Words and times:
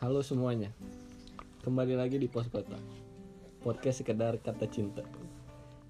Halo 0.00 0.24
semuanya, 0.24 0.72
kembali 1.60 1.92
lagi 1.92 2.16
di 2.16 2.24
Pos 2.24 2.48
Kota. 2.48 2.80
Podcast 3.60 4.00
sekedar 4.00 4.40
kata 4.40 4.64
cinta. 4.64 5.04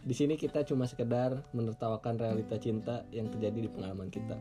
Di 0.03 0.11
sini 0.11 0.35
kita 0.35 0.67
cuma 0.67 0.91
sekedar 0.91 1.47
menertawakan 1.55 2.19
realita 2.19 2.59
cinta 2.59 3.07
yang 3.15 3.31
terjadi 3.31 3.71
di 3.71 3.71
pengalaman 3.71 4.11
kita. 4.11 4.35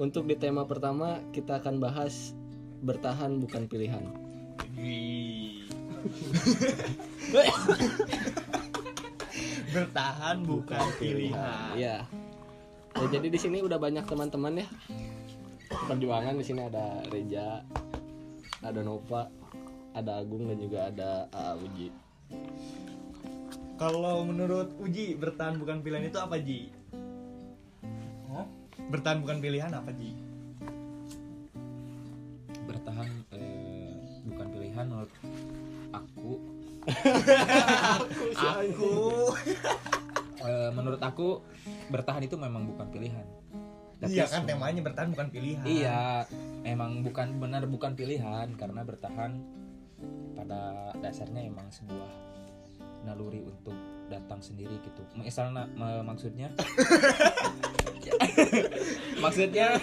Untuk 0.00 0.24
di 0.24 0.40
tema 0.40 0.64
pertama 0.64 1.20
kita 1.36 1.60
akan 1.60 1.76
bahas 1.76 2.32
bertahan 2.80 3.36
bukan 3.44 3.68
pilihan. 3.68 4.08
Bertahan 9.76 10.48
bukan 10.48 10.84
pilihan. 10.96 11.76
Ya, 11.76 12.08
ya 12.96 13.06
jadi 13.12 13.28
di 13.28 13.36
sini 13.36 13.60
udah 13.60 13.76
banyak 13.76 14.08
teman-teman 14.08 14.64
ya. 14.64 14.66
Perjuangan 15.68 16.40
di 16.40 16.44
sini 16.48 16.64
ada 16.64 17.04
Reja, 17.12 17.60
ada 18.64 18.80
Nova, 18.80 19.28
ada 19.92 20.18
Agung 20.18 20.48
dan 20.48 20.56
juga 20.58 20.88
ada 20.88 21.10
uh, 21.30 21.54
Uji 21.60 21.92
Kalau 23.76 24.24
menurut 24.24 24.72
Uji 24.80 25.14
bertahan 25.14 25.60
bukan 25.60 25.84
pilihan 25.84 26.08
itu 26.08 26.16
apa 26.16 26.40
Ji? 26.40 26.72
Oh? 28.32 28.48
Bertahan 28.88 29.20
bukan 29.20 29.38
pilihan 29.38 29.70
apa 29.70 29.92
Ji? 29.92 30.16
bertahan 32.64 33.08
eh, 33.36 33.92
bukan 34.24 34.46
pilihan 34.50 34.84
menurut 34.88 35.12
aku 36.00 36.32
Aku. 38.34 38.92
Eh, 40.44 40.70
menurut 40.76 41.00
aku 41.00 41.40
bertahan 41.88 42.20
itu 42.20 42.36
memang 42.36 42.68
bukan 42.68 42.84
pilihan 42.92 43.24
Tapi 43.96 44.12
Iya 44.12 44.28
kan 44.28 44.44
temanya 44.44 44.84
bertahan 44.84 45.08
bukan 45.16 45.28
pilihan. 45.32 45.64
iya 45.64 46.28
emang 46.64 47.04
bukan 47.04 47.38
benar 47.38 47.68
bukan 47.68 47.92
pilihan 47.92 48.48
karena 48.56 48.80
bertahan 48.82 49.38
pada 50.34 50.90
dasarnya 50.98 51.46
emang 51.46 51.68
sebuah 51.70 52.10
naluri 53.04 53.44
untuk 53.44 53.76
datang 54.08 54.40
sendiri 54.40 54.80
gitu. 54.80 55.02
Misalnya 55.16 55.68
ma- 55.76 56.04
maksudnya? 56.04 56.48
Maksudnya 59.24 59.80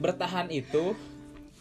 bertahan 0.00 0.48
itu 0.48 0.96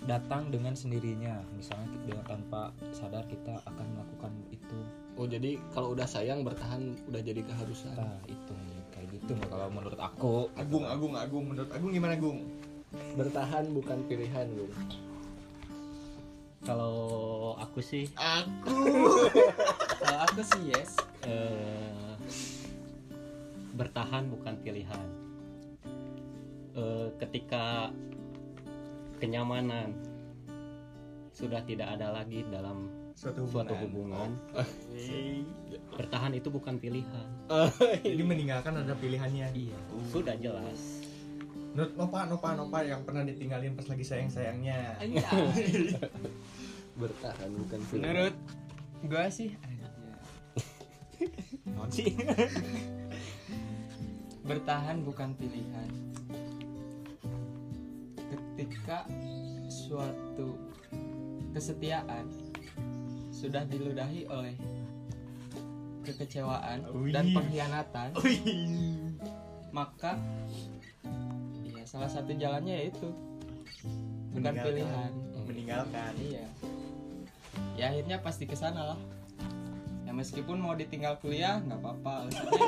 datang 0.07 0.51
dengan 0.51 0.75
sendirinya. 0.75 1.43
Misalnya 1.55 1.87
dengan 2.07 2.25
tanpa 2.27 2.71
sadar 2.95 3.27
kita 3.27 3.59
akan 3.67 3.85
melakukan 3.95 4.31
itu. 4.51 4.79
Oh 5.19 5.27
jadi 5.27 5.59
kalau 5.75 5.91
udah 5.91 6.07
sayang 6.07 6.47
bertahan 6.47 6.95
udah 7.11 7.21
jadi 7.21 7.43
keharusan. 7.43 7.95
Nah 7.95 8.19
itu 8.27 8.55
kayak 8.95 9.07
gitu. 9.19 9.35
Kalau 9.47 9.67
menurut 9.67 9.99
aku 9.99 10.47
Agung, 10.55 10.87
Agung, 10.87 11.13
Agung. 11.19 11.45
Menurut 11.51 11.71
Agung 11.75 11.91
gimana 11.91 12.15
Agung? 12.15 12.39
Bertahan 12.91 13.71
bukan 13.71 14.03
pilihan 14.05 14.47
Gung 14.51 14.73
Kalau 16.61 16.95
aku 17.57 17.81
sih, 17.81 18.05
Aku. 18.13 18.69
kalau 19.97 20.19
aku 20.29 20.41
sih 20.45 20.69
yes, 20.69 20.93
eh, 21.25 22.13
bertahan 23.73 24.29
bukan 24.29 24.53
pilihan. 24.61 25.07
Eh, 26.71 27.07
ketika 27.17 27.89
kenyamanan 29.17 29.97
sudah 31.33 31.65
tidak 31.65 31.97
ada 31.97 32.13
lagi 32.13 32.45
dalam 32.45 32.93
Suatu 33.17 33.41
suatu 33.49 33.73
hubungan. 33.73 34.29
hubungan, 34.53 34.65
Hey. 34.93 35.41
bertahan 35.97 36.33
itu 36.33 36.53
bukan 36.53 36.77
pilihan. 36.77 37.27
Jadi 38.05 38.21
meninggalkan 38.21 38.77
ada 38.77 38.93
pilihannya. 38.93 39.49
Iya, 39.49 39.79
sudah 40.13 40.37
jelas. 40.37 41.09
Menurut 41.71 41.93
Nova, 41.95 42.19
Nova, 42.27 42.49
Nova 42.55 42.79
yang 42.83 43.01
pernah 43.07 43.23
ditinggalin 43.23 43.79
pas 43.79 43.87
lagi 43.87 44.03
sayang-sayangnya. 44.03 44.99
Bertahan 47.01 47.49
bukan 47.55 47.79
pilihan 47.87 48.03
Menurut 48.03 48.35
gua 49.07 49.25
sih 49.33 49.49
non 51.65 51.89
sih 51.89 52.13
bertahan 54.49 55.05
bukan 55.05 55.37
pilihan. 55.37 55.89
Ketika 58.17 59.05
suatu 59.69 60.57
kesetiaan 61.53 62.29
sudah 63.33 63.65
diludahi 63.65 64.25
oleh 64.29 64.53
kekecewaan 66.05 66.89
dan 67.13 67.25
Wih. 67.29 67.35
pengkhianatan, 67.37 68.09
Wih. 68.21 68.41
maka 69.69 70.17
salah 71.91 72.07
satu 72.07 72.31
jalannya 72.31 72.87
yaitu 72.87 73.11
bukan 74.31 74.53
pilihan. 74.55 75.11
Meninggalkan. 75.43 76.15
Iya. 76.23 76.47
Ya 77.75 77.91
akhirnya 77.91 78.23
pasti 78.23 78.47
ke 78.47 78.55
sana 78.55 78.95
lah. 78.95 78.99
Ya 80.07 80.15
meskipun 80.15 80.55
mau 80.55 80.71
ditinggal 80.71 81.19
kuliah 81.19 81.59
nggak 81.59 81.83
apa-apa 81.83 82.11
alasannya. 82.31 82.59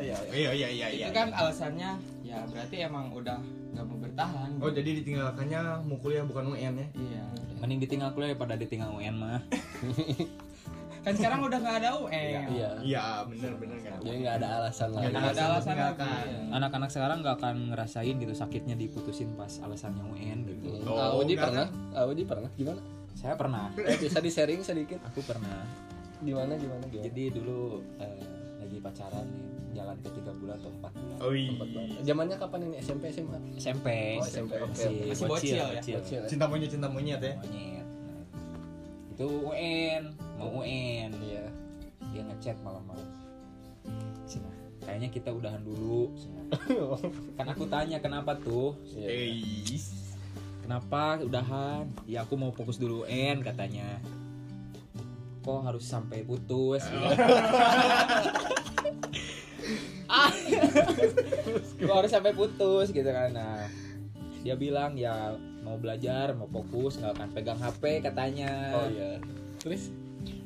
ya, 0.00 0.16
ya. 0.16 0.18
Iya, 0.32 0.50
iya, 0.56 0.68
iya, 0.72 0.88
iya. 0.88 1.06
itu 1.08 1.12
kan 1.12 1.36
alasannya 1.36 2.00
ya 2.24 2.40
berarti 2.48 2.76
emang 2.80 3.12
udah 3.12 3.36
nggak 3.76 3.84
mau 3.84 3.98
bertahan. 4.00 4.50
Oh, 4.64 4.72
jadi 4.72 5.04
ditinggalkannya 5.04 5.60
mau 5.84 6.00
kuliah 6.00 6.24
bukan 6.24 6.56
UN 6.56 6.80
ya? 6.80 6.88
Iya. 6.96 7.24
mending 7.60 7.84
ditinggal 7.84 8.16
kuliah 8.16 8.32
daripada 8.32 8.56
ditinggal 8.56 8.88
UN 8.96 9.20
mah 9.20 9.44
Kan 11.00 11.12
sekarang 11.12 11.40
udah 11.42 11.58
nggak 11.58 11.76
ada 11.78 11.90
UN. 11.96 12.12
Iya. 12.50 12.70
Iya, 12.78 13.04
bener, 13.24 13.52
bener 13.56 13.78
kan. 13.80 13.96
Jadi 13.98 14.16
nggak 14.20 14.36
ada 14.36 14.48
alasan 14.58 14.88
lagi. 14.90 15.04
Nggak 15.08 15.30
ada 15.30 15.42
alasan 15.48 15.74
lagi. 15.74 16.04
Iya. 16.04 16.40
anak-anak 16.52 16.90
sekarang 16.90 17.16
nggak 17.20 17.34
akan 17.36 17.56
ngerasain 17.70 18.14
gitu 18.16 18.32
sakitnya 18.32 18.74
diputusin 18.74 19.28
pas 19.32 19.52
alasannya 19.58 20.04
UN 20.06 20.38
gitu 20.44 20.66
Oh, 20.84 20.94
Ah, 20.94 21.10
Uji 21.14 21.32
nggak 21.32 21.46
pernah? 21.46 21.66
Ah, 21.92 22.04
Uji 22.04 22.22
pernah? 22.24 22.50
Gimana? 22.54 22.80
saya 23.10 23.34
pernah 23.34 23.68
Eh, 23.76 23.98
bisa 23.98 24.16
di 24.16 24.28
sharing 24.28 24.60
sedikit? 24.60 24.96
aku 25.02 25.20
pernah 25.20 25.66
Gimana 26.20 26.52
gimana 26.54 26.84
gimana? 26.84 27.04
jadi 27.04 27.24
dulu 27.32 27.80
eh, 27.96 28.22
lagi 28.56 28.76
pacaran 28.78 29.26
nih 29.26 29.44
jalan 29.72 29.96
ke 29.98 30.08
tiga 30.10 30.32
bulan 30.32 30.56
atau 30.56 30.70
empat 30.70 30.92
bulan 30.94 31.16
Oh, 31.18 31.32
iya. 31.32 31.52
Zamannya 32.02 32.36
kapan 32.36 32.60
ini? 32.62 32.76
SMP 32.78 33.04
SMA? 33.08 33.36
SMP 33.56 33.86
Oh, 34.16 34.24
SMP, 34.26 34.52
oke, 34.54 34.68
masih, 34.68 34.88
oke. 34.90 35.04
Masih 35.06 35.26
bocil 35.26 35.54
ya? 35.54 35.64
bocil. 35.74 35.96
Bocil 35.96 36.16
ya? 36.16 36.28
Cinta 36.28 36.44
monyet, 36.46 36.70
cinta 36.70 36.88
monyet 36.88 37.20
ya. 37.20 37.34
Monyet. 37.36 37.86
Nah, 37.86 38.22
itu 39.10 39.26
UN 39.44 40.02
mau 40.40 40.64
UN 40.64 41.12
Iya. 41.20 41.44
dia 42.10 42.22
ngechat 42.24 42.56
malam-malam. 42.64 43.04
Cina. 44.24 44.48
Kayaknya 44.80 45.08
kita 45.12 45.30
udahan 45.30 45.60
dulu. 45.60 46.08
Cina. 46.16 46.40
kan 47.36 47.46
aku 47.52 47.68
tanya 47.68 48.00
kenapa 48.00 48.32
tuh? 48.40 48.72
Iya. 48.96 49.06
Eis. 49.28 50.16
kenapa 50.64 51.20
udahan? 51.20 51.84
Ya 52.08 52.24
aku 52.24 52.40
mau 52.40 52.50
fokus 52.56 52.80
dulu 52.80 53.04
UN 53.04 53.44
katanya. 53.44 54.00
Kok 55.44 55.60
harus 55.68 55.84
sampai 55.84 56.24
putus? 56.24 56.82
Ah. 60.10 60.26
kok 61.78 61.94
harus 62.02 62.10
sampai 62.10 62.34
putus 62.34 62.90
gitu 62.90 63.06
kan? 63.06 63.30
Nah 63.30 63.70
dia 64.42 64.58
bilang 64.58 64.98
ya 64.98 65.38
mau 65.62 65.78
belajar 65.78 66.34
mau 66.34 66.50
fokus 66.50 66.98
nggak 66.98 67.14
akan 67.14 67.28
pegang 67.30 67.60
HP 67.62 68.02
katanya. 68.02 68.74
Oh 68.74 68.90
iya. 68.90 69.22
Terus 69.62 69.94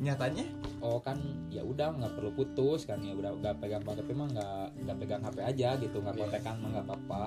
Nyatanya? 0.00 0.44
oh 0.84 1.00
kan 1.00 1.16
ya 1.48 1.64
udah 1.64 1.96
nggak 1.96 2.12
perlu 2.12 2.28
putus 2.36 2.84
kan 2.84 3.00
ya 3.00 3.16
udah 3.16 3.32
nggak 3.40 3.56
pegang 3.56 3.80
HP 3.80 4.12
mah 4.12 4.28
nggak 4.28 4.84
nggak 4.84 4.96
pegang 5.00 5.22
HP 5.24 5.36
aja 5.40 5.68
gitu 5.80 5.96
nggak 5.96 6.12
Iya. 6.12 6.22
kontekan 6.28 6.54
mah 6.60 6.68
nggak 6.76 6.84
apa-apa 6.84 7.22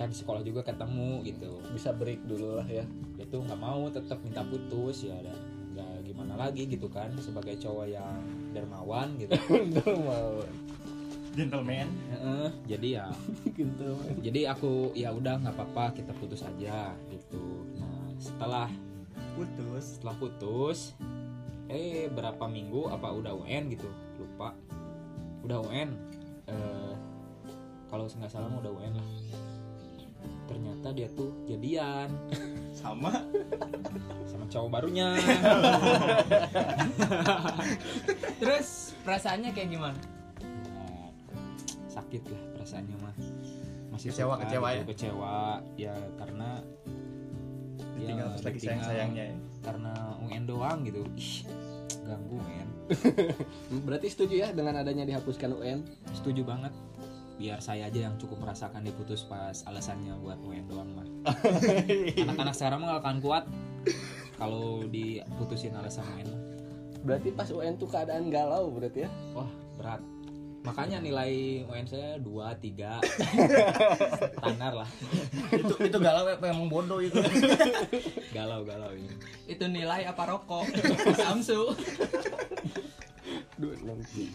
kan 0.00 0.08
di 0.08 0.16
sekolah 0.16 0.40
juga 0.40 0.64
ketemu 0.64 1.20
gitu 1.22 1.60
bisa 1.68 1.92
break 1.92 2.24
dulu 2.24 2.56
lah 2.56 2.64
ya. 2.64 2.80
dia 3.14 3.26
tuh 3.28 3.44
nggak 3.44 3.60
mau 3.60 3.92
tetap 3.92 4.16
minta 4.24 4.40
putus 4.40 5.04
ya 5.04 5.20
ada 5.20 5.36
nggak 5.76 5.90
gimana 6.02 6.32
lagi 6.34 6.64
gitu 6.64 6.88
kan 6.88 7.12
sebagai 7.20 7.60
cowok 7.60 7.92
yang 7.92 8.16
dermawan 8.56 9.20
gitu 9.20 9.36
mau. 10.08 10.40
Gentleman. 11.36 11.90
Heeh, 12.08 12.48
jadi 12.64 12.88
ya 12.88 13.06
Gitu. 13.60 13.90
jadi 14.24 14.40
aku 14.48 14.96
ya 14.96 15.12
udah 15.12 15.44
nggak 15.44 15.52
apa-apa 15.52 15.92
kita 15.92 16.16
putus 16.16 16.40
aja 16.40 16.96
gitu 17.12 17.68
nah 17.76 18.00
setelah 18.16 18.72
Putus. 19.36 19.98
setelah 20.00 20.16
putus 20.16 20.94
eh 21.74 22.06
berapa 22.06 22.46
minggu 22.46 22.86
apa 22.86 23.10
udah 23.10 23.34
UN 23.34 23.74
gitu? 23.74 23.90
Lupa. 24.16 24.54
Udah 25.42 25.58
UN 25.66 25.90
eh 26.46 26.94
kalau 27.90 28.06
nggak 28.06 28.30
salah 28.30 28.46
udah 28.48 28.70
UN 28.70 28.94
lah. 28.94 29.08
Ternyata 30.46 30.88
dia 30.94 31.10
tuh 31.12 31.34
jadian. 31.50 32.08
Sama. 32.74 33.08
sama 34.28 34.44
cowok 34.50 34.68
barunya. 34.68 35.14
Terus 38.42 38.92
perasaannya 39.06 39.54
kayak 39.56 39.68
gimana? 39.72 39.96
Nah, 40.42 41.08
sakit 41.88 42.22
lah 42.28 42.42
perasaannya 42.58 42.96
mah. 42.98 43.14
Masih 43.94 44.10
Kecewa, 44.10 44.34
suka 44.36 44.42
kecewa 44.44 44.68
gitu, 44.68 44.76
ya? 44.76 44.84
kecewa. 44.90 45.36
Ya 45.78 45.94
karena 46.18 46.48
Ditinggal 47.94 48.26
pas 48.34 48.42
lagi 48.42 48.58
ditinggal 48.58 48.68
sayang-sayangnya 48.68 49.24
ya. 49.24 49.36
karena 49.64 49.92
UN 50.20 50.44
doang 50.44 50.78
gitu. 50.84 51.00
Ih 51.14 51.34
ganggu 52.04 52.38
men 52.46 52.68
Berarti 53.88 54.12
setuju 54.12 54.34
ya 54.44 54.48
dengan 54.52 54.78
adanya 54.80 55.08
dihapuskan 55.08 55.56
UN? 55.56 55.82
setuju 56.12 56.44
banget 56.44 56.72
biar 57.34 57.58
saya 57.58 57.90
aja 57.90 58.06
yang 58.06 58.14
cukup 58.14 58.46
merasakan 58.46 58.86
diputus 58.86 59.26
pas 59.26 59.66
alasannya 59.66 60.14
buat 60.22 60.38
UN 60.46 60.64
doang 60.70 60.90
mah 60.94 61.08
anak-anak 62.22 62.54
sekarang 62.54 62.86
mah 62.86 63.02
akan 63.02 63.18
kuat 63.18 63.44
kalau 64.38 64.86
diputusin 64.86 65.74
alasan 65.74 66.06
UN. 66.14 66.28
Berarti 67.04 67.34
pas 67.34 67.50
UN 67.50 67.74
tuh 67.76 67.90
keadaan 67.90 68.30
galau 68.30 68.70
berarti 68.70 69.04
ya? 69.04 69.10
wah 69.34 69.50
berat 69.76 70.00
makanya 70.64 70.96
nilai 70.96 71.60
UN 71.68 71.84
saya 71.84 72.16
2, 72.16 72.24
3 72.24 73.04
standar 74.40 74.72
lah. 74.72 74.88
Itu 75.52 75.76
itu 75.76 75.98
galau 76.00 76.24
apa 76.24 76.44
emang 76.48 76.72
bodoh 76.72 77.04
itu? 77.04 77.20
Galau 78.36 78.64
galau 78.64 78.90
ini. 78.96 79.12
Itu 79.44 79.68
nilai 79.68 80.08
apa 80.08 80.24
rokok? 80.24 80.66
Samsu 81.20 81.76
Duh, 83.54 83.70
nanti. 83.86 84.26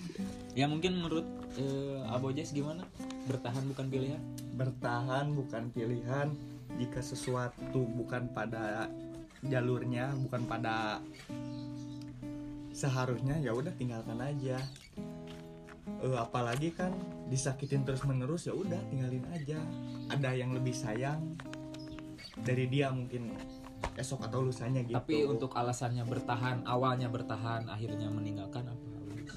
ya 0.55 0.63
mungkin 0.69 1.03
menurut 1.03 1.27
eh, 1.59 1.99
Abojes 2.07 2.55
gimana? 2.55 2.87
Bertahan 3.27 3.67
bukan 3.67 3.85
pilihan? 3.91 4.21
Bertahan 4.55 5.35
bukan 5.35 5.63
pilihan. 5.75 6.31
Jika 6.79 7.03
sesuatu 7.03 7.83
bukan 7.83 8.31
pada 8.31 8.87
jalurnya 9.43 10.15
bukan 10.23 10.47
pada 10.47 10.99
seharusnya 12.75 13.35
ya 13.43 13.51
udah 13.51 13.71
tinggalkan 13.75 14.19
aja 14.23 14.59
Eh, 15.99 16.15
apalagi 16.15 16.71
kan 16.71 16.95
disakitin 17.27 17.83
terus 17.83 18.07
menerus 18.07 18.47
ya 18.47 18.55
udah 18.55 18.79
tinggalin 18.87 19.25
aja. 19.35 19.59
Ada 20.07 20.31
yang 20.31 20.55
lebih 20.55 20.71
sayang 20.71 21.35
dari 22.39 22.71
dia 22.71 22.87
mungkin 22.87 23.35
esok 23.99 24.31
atau 24.31 24.39
lusanya 24.39 24.79
gitu. 24.87 24.95
Tapi 24.95 25.27
untuk 25.27 25.51
alasannya 25.59 26.07
bertahan 26.07 26.63
awalnya 26.63 27.11
bertahan 27.11 27.67
akhirnya 27.67 28.07
meninggalkan 28.07 28.71
apa? 28.71 28.87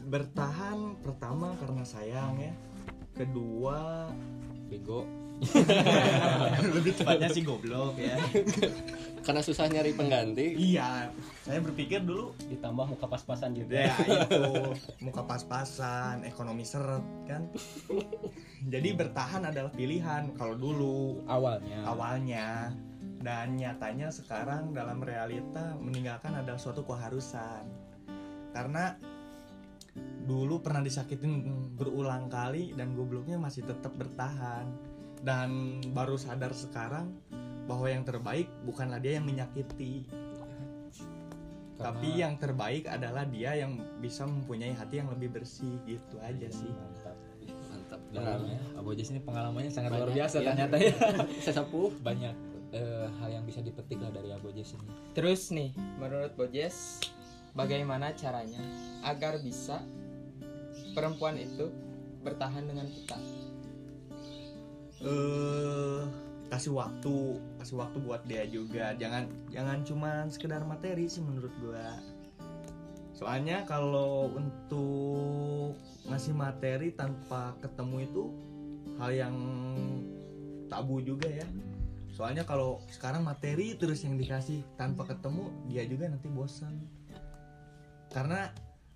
Bertahan 0.06 1.02
pertama 1.02 1.58
karena 1.58 1.82
sayang 1.82 2.38
ya. 2.38 2.54
Kedua 3.12 4.06
bego. 4.70 5.02
Lebih 6.78 6.94
tepatnya 6.94 7.26
sih 7.34 7.42
goblok 7.42 7.98
ya 7.98 8.14
Karena 9.22 9.42
susah 9.42 9.70
nyari 9.70 9.94
pengganti. 9.94 10.58
iya. 10.58 11.06
Saya 11.46 11.62
berpikir 11.62 12.02
dulu 12.02 12.34
ditambah 12.50 12.98
muka 12.98 13.06
pas-pasan 13.06 13.54
juga 13.54 13.86
ya 13.86 13.96
itu. 14.02 14.42
Muka 14.98 15.22
pas-pasan 15.22 16.26
ekonomi 16.26 16.66
seret 16.66 17.02
kan? 17.26 17.46
Jadi 18.66 18.88
bertahan 18.94 19.46
adalah 19.46 19.70
pilihan 19.70 20.34
kalau 20.34 20.58
dulu. 20.58 21.22
Awalnya. 21.30 21.86
Awalnya. 21.86 22.48
Dan 23.22 23.54
nyatanya 23.54 24.10
sekarang 24.10 24.74
dalam 24.74 24.98
realita 24.98 25.78
meninggalkan 25.78 26.34
adalah 26.34 26.58
suatu 26.58 26.82
keharusan. 26.82 27.62
Karena 28.50 28.98
dulu 30.26 30.62
pernah 30.62 30.82
disakitin 30.82 31.46
berulang 31.78 32.26
kali 32.26 32.74
dan 32.74 32.98
gobloknya 32.98 33.38
masih 33.38 33.62
tetap 33.62 33.94
bertahan. 33.94 34.66
Dan 35.22 35.78
baru 35.94 36.18
sadar 36.18 36.50
sekarang 36.50 37.14
bahwa 37.64 37.86
yang 37.86 38.02
terbaik 38.02 38.50
bukanlah 38.62 38.98
dia 38.98 39.16
yang 39.16 39.24
menyakiti 39.24 40.06
Karena- 40.06 40.70
tapi 41.78 42.08
yang 42.14 42.34
terbaik 42.36 42.86
adalah 42.86 43.24
dia 43.24 43.54
yang 43.54 43.72
bisa 43.98 44.22
mempunyai 44.22 44.70
hati 44.70 44.98
yang 44.98 45.08
lebih 45.08 45.32
bersih 45.32 45.78
gitu 45.82 46.16
aja 46.18 46.48
sih 46.48 46.68
mantap 46.68 47.16
Mantap. 47.42 47.98
Pengalamannya, 48.08 48.60
Abojes 48.74 49.08
ini 49.10 49.20
pengalamannya 49.20 49.68
sangat 49.68 49.90
Banyak, 49.90 50.04
luar 50.04 50.12
biasa 50.14 50.36
iya. 50.38 50.46
ternyata 50.46 50.76
ya. 50.76 50.94
Sesepuh. 51.44 51.90
Banyak 51.98 52.34
eh, 52.70 53.06
hal 53.10 53.28
yang 53.30 53.44
bisa 53.44 53.60
dipetik 53.60 53.98
lah 53.98 54.08
dari 54.08 54.30
Abojes 54.30 54.72
ini. 54.72 54.86
terus 55.12 55.50
nih 55.50 55.70
menurut 55.98 56.32
Bojes 56.32 57.00
bagaimana 57.52 58.12
caranya 58.12 58.60
agar 59.02 59.36
bisa 59.38 59.82
perempuan 60.92 61.36
itu 61.36 61.68
bertahan 62.22 62.64
dengan 62.64 62.86
kita 62.86 63.18
eh 65.02 66.00
kasih 66.48 66.72
waktu 66.72 67.16
kasih 67.62 67.78
waktu 67.78 67.98
buat 68.02 68.26
dia 68.26 68.42
juga. 68.50 68.90
Jangan 68.98 69.30
jangan 69.54 69.78
cuman 69.86 70.26
sekedar 70.34 70.66
materi 70.66 71.06
sih 71.06 71.22
menurut 71.22 71.54
gua. 71.62 71.94
Soalnya 73.14 73.62
kalau 73.70 74.34
untuk 74.34 75.78
ngasih 76.10 76.34
materi 76.34 76.90
tanpa 76.90 77.54
ketemu 77.62 77.96
itu 78.02 78.24
hal 78.98 79.14
yang 79.14 79.36
tabu 80.66 80.98
juga 80.98 81.30
ya. 81.30 81.46
Soalnya 82.10 82.42
kalau 82.42 82.82
sekarang 82.90 83.22
materi 83.22 83.78
terus 83.78 84.02
yang 84.02 84.18
dikasih 84.18 84.66
tanpa 84.74 85.06
ketemu 85.06 85.54
dia 85.70 85.86
juga 85.86 86.10
nanti 86.10 86.26
bosan. 86.26 86.82
Karena 88.10 88.50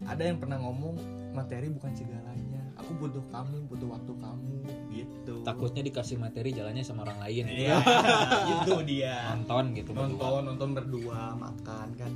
ada 0.05 0.27
yang 0.27 0.43
pernah 0.43 0.59
ngomong 0.59 0.99
materi 1.33 1.71
bukan 1.71 1.95
segalanya. 1.95 2.67
Aku 2.83 2.99
butuh 2.99 3.23
kamu 3.31 3.71
butuh 3.71 3.89
waktu 3.95 4.13
kamu 4.13 4.59
gitu 4.91 5.16
Takutnya 5.47 5.87
dikasih 5.87 6.19
materi 6.19 6.51
jalannya 6.51 6.83
sama 6.83 7.07
orang 7.07 7.23
lain. 7.23 7.47
Iya, 7.47 7.79
itu 8.59 8.75
dia. 8.83 9.31
Nonton 9.31 9.79
gitu 9.79 9.95
Nonton, 9.95 10.19
berdua. 10.19 10.43
nonton 10.43 10.71
berdua, 10.75 11.21
makan 11.39 11.89
kan. 11.95 12.13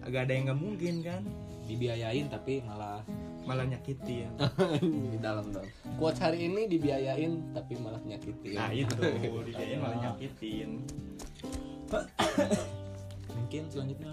Agak 0.00 0.24
ada 0.24 0.32
yang 0.32 0.44
nggak 0.48 0.60
mungkin 0.64 0.94
kan, 1.04 1.20
Dibiayain 1.62 2.26
tapi 2.26 2.58
malah 2.66 3.00
malah 3.46 3.64
nyakitin. 3.66 4.28
di 5.12 5.18
dalam 5.22 5.54
dong. 5.54 5.66
Quotes 5.98 6.20
hari 6.20 6.50
ini 6.50 6.66
dibiayain 6.66 7.54
tapi 7.54 7.78
malah 7.78 8.02
nyakitin. 8.02 8.58
Nah 8.58 8.70
itu, 8.74 8.92
dibiayain 9.46 9.80
malah 9.80 9.98
nyakitin. 10.10 10.82
mungkin 13.38 13.62
selanjutnya. 13.70 14.12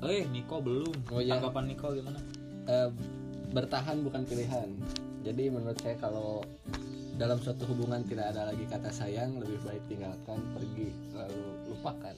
Eh, 0.00 0.24
Niko 0.32 0.64
belum. 0.64 0.94
Oh, 1.12 1.20
iya. 1.20 1.36
Tanggapan 1.36 1.64
Niko 1.68 1.92
gimana? 1.92 2.20
Eh, 2.64 2.88
bertahan 3.52 4.00
bukan 4.00 4.22
pilihan. 4.24 4.68
Jadi 5.20 5.52
menurut 5.52 5.76
saya 5.84 6.00
kalau 6.00 6.40
dalam 7.20 7.36
suatu 7.36 7.68
hubungan 7.68 8.00
tidak 8.08 8.32
ada 8.32 8.48
lagi 8.48 8.64
kata 8.64 8.88
sayang, 8.88 9.36
lebih 9.36 9.60
baik 9.60 9.84
tinggalkan, 9.92 10.40
pergi, 10.56 10.88
lalu 11.12 11.44
lupakan. 11.68 12.16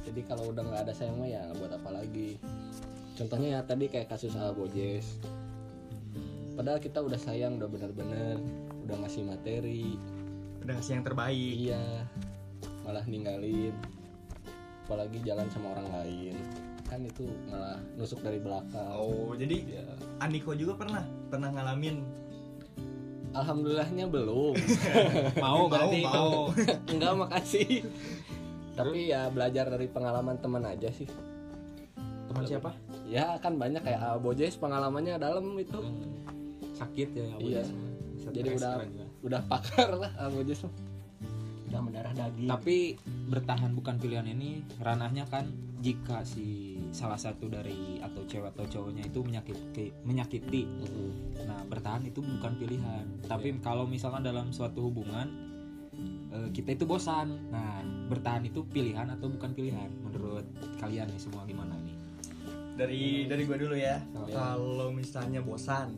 Jadi 0.00 0.20
kalau 0.24 0.48
udah 0.48 0.64
nggak 0.64 0.82
ada 0.88 0.94
sayang 0.96 1.20
mah 1.20 1.28
ya 1.28 1.44
buat 1.60 1.76
apa 1.76 1.92
lagi? 1.92 2.40
Contohnya 3.20 3.60
ya 3.60 3.60
tadi 3.68 3.92
kayak 3.92 4.08
kasus 4.08 4.32
Abojes. 4.32 5.20
Padahal 6.56 6.80
kita 6.80 7.04
udah 7.04 7.20
sayang, 7.20 7.60
udah 7.60 7.68
bener-bener, 7.68 8.40
udah 8.88 8.96
ngasih 9.04 9.28
materi, 9.28 10.00
Udah 10.64 10.72
ngasih 10.80 10.92
yang 10.96 11.04
terbaik. 11.04 11.54
iya, 11.68 11.84
malah 12.80 13.04
ninggalin. 13.04 13.76
Apalagi 14.88 15.20
jalan 15.20 15.52
sama 15.52 15.76
orang 15.76 15.88
lain, 16.00 16.32
kan 16.88 17.04
itu 17.04 17.28
malah 17.52 17.76
nusuk 18.00 18.24
dari 18.24 18.40
belakang. 18.40 18.88
Oh, 18.96 19.36
jadi 19.36 19.56
Ya. 19.68 19.84
Aniko 20.24 20.56
juga 20.56 20.80
pernah 20.80 21.04
pernah 21.28 21.52
ngalamin 21.52 22.00
Alhamdulillahnya 23.36 24.06
belum. 24.06 24.54
Mau 25.44 25.66
Mau, 25.66 25.68
berarti 25.68 25.98
mau. 26.00 26.12
mau. 26.12 26.30
Enggak 26.92 27.12
makasih. 27.16 27.84
Tapi 28.72 29.08
ya 29.08 29.28
belajar 29.28 29.68
dari 29.68 29.86
pengalaman 29.86 30.36
teman 30.36 30.62
aja 30.62 30.88
sih. 30.90 31.08
Teman 32.26 32.44
siapa? 32.44 32.70
Ya 33.06 33.36
kan 33.38 33.56
banyak 33.56 33.80
kayak 33.80 34.00
Abojes 34.16 34.56
pengalamannya 34.56 35.16
dalam 35.16 35.52
itu. 35.54 35.80
Sakit 36.74 37.08
ya 37.12 37.24
Iya. 37.38 37.62
Abojes. 37.62 37.68
Jadi 38.26 38.48
udah 38.52 38.74
juga. 38.82 39.04
udah 39.22 39.40
pakar 39.46 39.88
lah 39.94 40.10
Abojes. 40.18 40.60
mah. 40.62 40.74
udah 41.66 41.80
mendarah 41.82 42.14
daging 42.14 42.46
Tapi 42.46 42.94
bertahan 43.26 43.74
bukan 43.74 43.98
pilihan 43.98 44.22
ini 44.24 44.62
ranahnya 44.78 45.26
kan 45.26 45.50
jika 45.78 46.22
si 46.22 46.75
salah 46.90 47.18
satu 47.18 47.50
dari 47.50 47.98
atau 48.02 48.22
cewek 48.26 48.54
atau 48.54 48.64
cowoknya 48.66 49.06
itu 49.06 49.20
menyakiti 49.22 49.86
menyakiti 50.06 50.62
Nah, 51.46 51.62
bertahan 51.70 52.02
itu 52.02 52.18
bukan 52.18 52.58
pilihan. 52.58 53.04
Tapi 53.24 53.54
kalau 53.62 53.86
misalkan 53.86 54.26
dalam 54.26 54.50
suatu 54.50 54.90
hubungan 54.90 55.30
eh, 56.34 56.48
kita 56.50 56.74
itu 56.74 56.84
bosan. 56.84 57.50
Nah, 57.54 57.80
bertahan 58.10 58.44
itu 58.46 58.66
pilihan 58.66 59.06
atau 59.12 59.30
bukan 59.30 59.54
pilihan 59.54 59.88
menurut 60.02 60.46
kalian 60.82 61.06
nih 61.10 61.20
semua 61.22 61.46
gimana 61.46 61.74
nih? 61.82 61.96
dari 62.76 63.24
dari 63.24 63.42
gua 63.48 63.58
dulu 63.58 63.74
ya. 63.74 63.98
Oh, 64.14 64.28
iya. 64.28 64.36
Kalau 64.36 64.88
misalnya 64.92 65.40
bosan, 65.40 65.96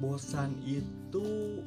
bosan 0.00 0.56
itu 0.64 1.24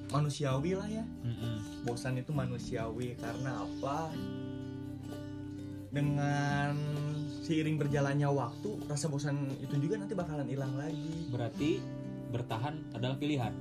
manusiawi 0.09 0.73
lah 0.73 0.89
ya. 0.89 1.05
Mm-mm. 1.21 1.85
bosan 1.85 2.17
itu 2.17 2.33
manusiawi 2.33 3.13
karena 3.21 3.61
apa 3.61 4.09
dengan 5.93 6.73
seiring 7.43 7.75
berjalannya 7.75 8.23
waktu 8.25 8.87
rasa 8.87 9.11
bosan 9.11 9.35
itu 9.59 9.75
juga 9.77 9.99
nanti 9.99 10.15
bakalan 10.15 10.47
hilang 10.47 10.73
lagi 10.73 11.27
Berarti 11.27 11.83
bertahan 12.31 12.95
adalah 12.95 13.19
pilihan. 13.19 13.53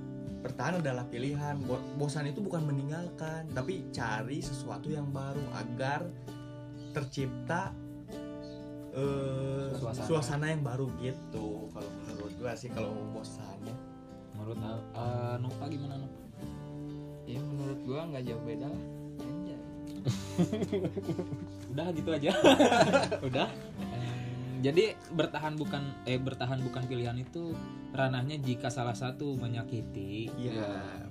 bertahan 0.43 0.79
adalah 0.79 1.07
pilihan 1.07 1.55
Bo- 1.61 1.83
bosan 1.97 2.27
itu 2.27 2.39
bukan 2.39 2.63
meninggalkan 2.63 3.47
tapi 3.51 3.87
cari 3.91 4.39
sesuatu 4.39 4.87
yang 4.87 5.11
baru 5.11 5.43
agar 5.55 6.07
tercipta 6.91 7.71
eh, 8.91 9.71
Suasana. 9.75 10.07
suasana. 10.07 10.47
yang 10.47 10.63
baru 10.63 10.87
gitu 10.99 11.71
kalau 11.71 11.91
menurut 12.03 12.33
gua 12.39 12.53
sih 12.55 12.71
kalau 12.71 12.91
bosannya 13.11 13.75
Menurut 14.33 14.59
eh, 14.59 15.37
Nova 15.39 15.65
gimana 15.67 15.95
Nova? 15.97 16.19
ya 17.23 17.39
menurut 17.39 17.79
gua 17.83 18.01
nggak 18.11 18.23
jauh 18.27 18.43
beda 18.43 18.67
lah. 18.67 18.83
Udah 21.73 21.87
gitu 21.93 22.11
aja. 22.11 22.33
Udah. 23.29 23.49
Jadi 24.63 24.95
bertahan 25.11 25.59
bukan 25.59 25.83
eh 26.05 26.17
bertahan 26.17 26.63
bukan 26.63 26.87
pilihan 26.87 27.19
itu 27.19 27.51
ranahnya 27.91 28.39
jika 28.39 28.71
salah 28.71 28.95
satu 28.95 29.35
menyakiti 29.35 30.31
Iya. 30.33 31.03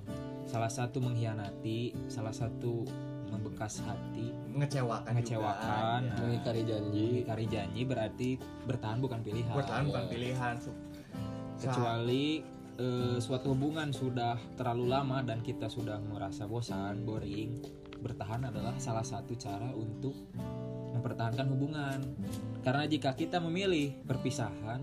salah 0.42 0.68
satu 0.68 0.98
mengkhianati 0.98 2.08
salah 2.08 2.32
satu 2.32 2.82
membekas 3.28 3.80
hati 3.80 4.32
Mengecewakan. 4.48 5.12
Mengecewakan. 5.12 6.00
Juga. 6.00 6.08
Ya. 6.10 6.20
mengingkari 6.22 6.62
janji 6.64 7.02
mengingkari 7.06 7.46
janji 7.46 7.80
berarti 7.84 8.28
bertahan 8.64 8.98
bukan 8.98 9.20
pilihan 9.20 9.52
Bertahan 9.52 9.84
bukan 9.86 10.02
Iya. 10.02 10.10
pilihan. 10.10 10.54
Kecuali 11.58 12.24
eh, 12.82 13.16
suatu 13.22 13.54
hubungan 13.54 13.94
sudah 13.94 14.34
terlalu 14.58 14.90
lama 14.90 15.22
dan 15.22 15.38
kita 15.38 15.70
sudah 15.70 16.02
merasa 16.02 16.50
bosan 16.50 17.06
boring 17.06 17.62
bertahan 18.02 18.50
adalah 18.50 18.74
salah 18.82 19.06
satu 19.06 19.38
cara 19.38 19.70
untuk 19.70 20.18
mempertahankan 20.90 21.46
hubungan 21.54 22.02
karena 22.66 22.84
jika 22.90 23.14
kita 23.14 23.38
memilih 23.38 23.94
perpisahan 24.02 24.82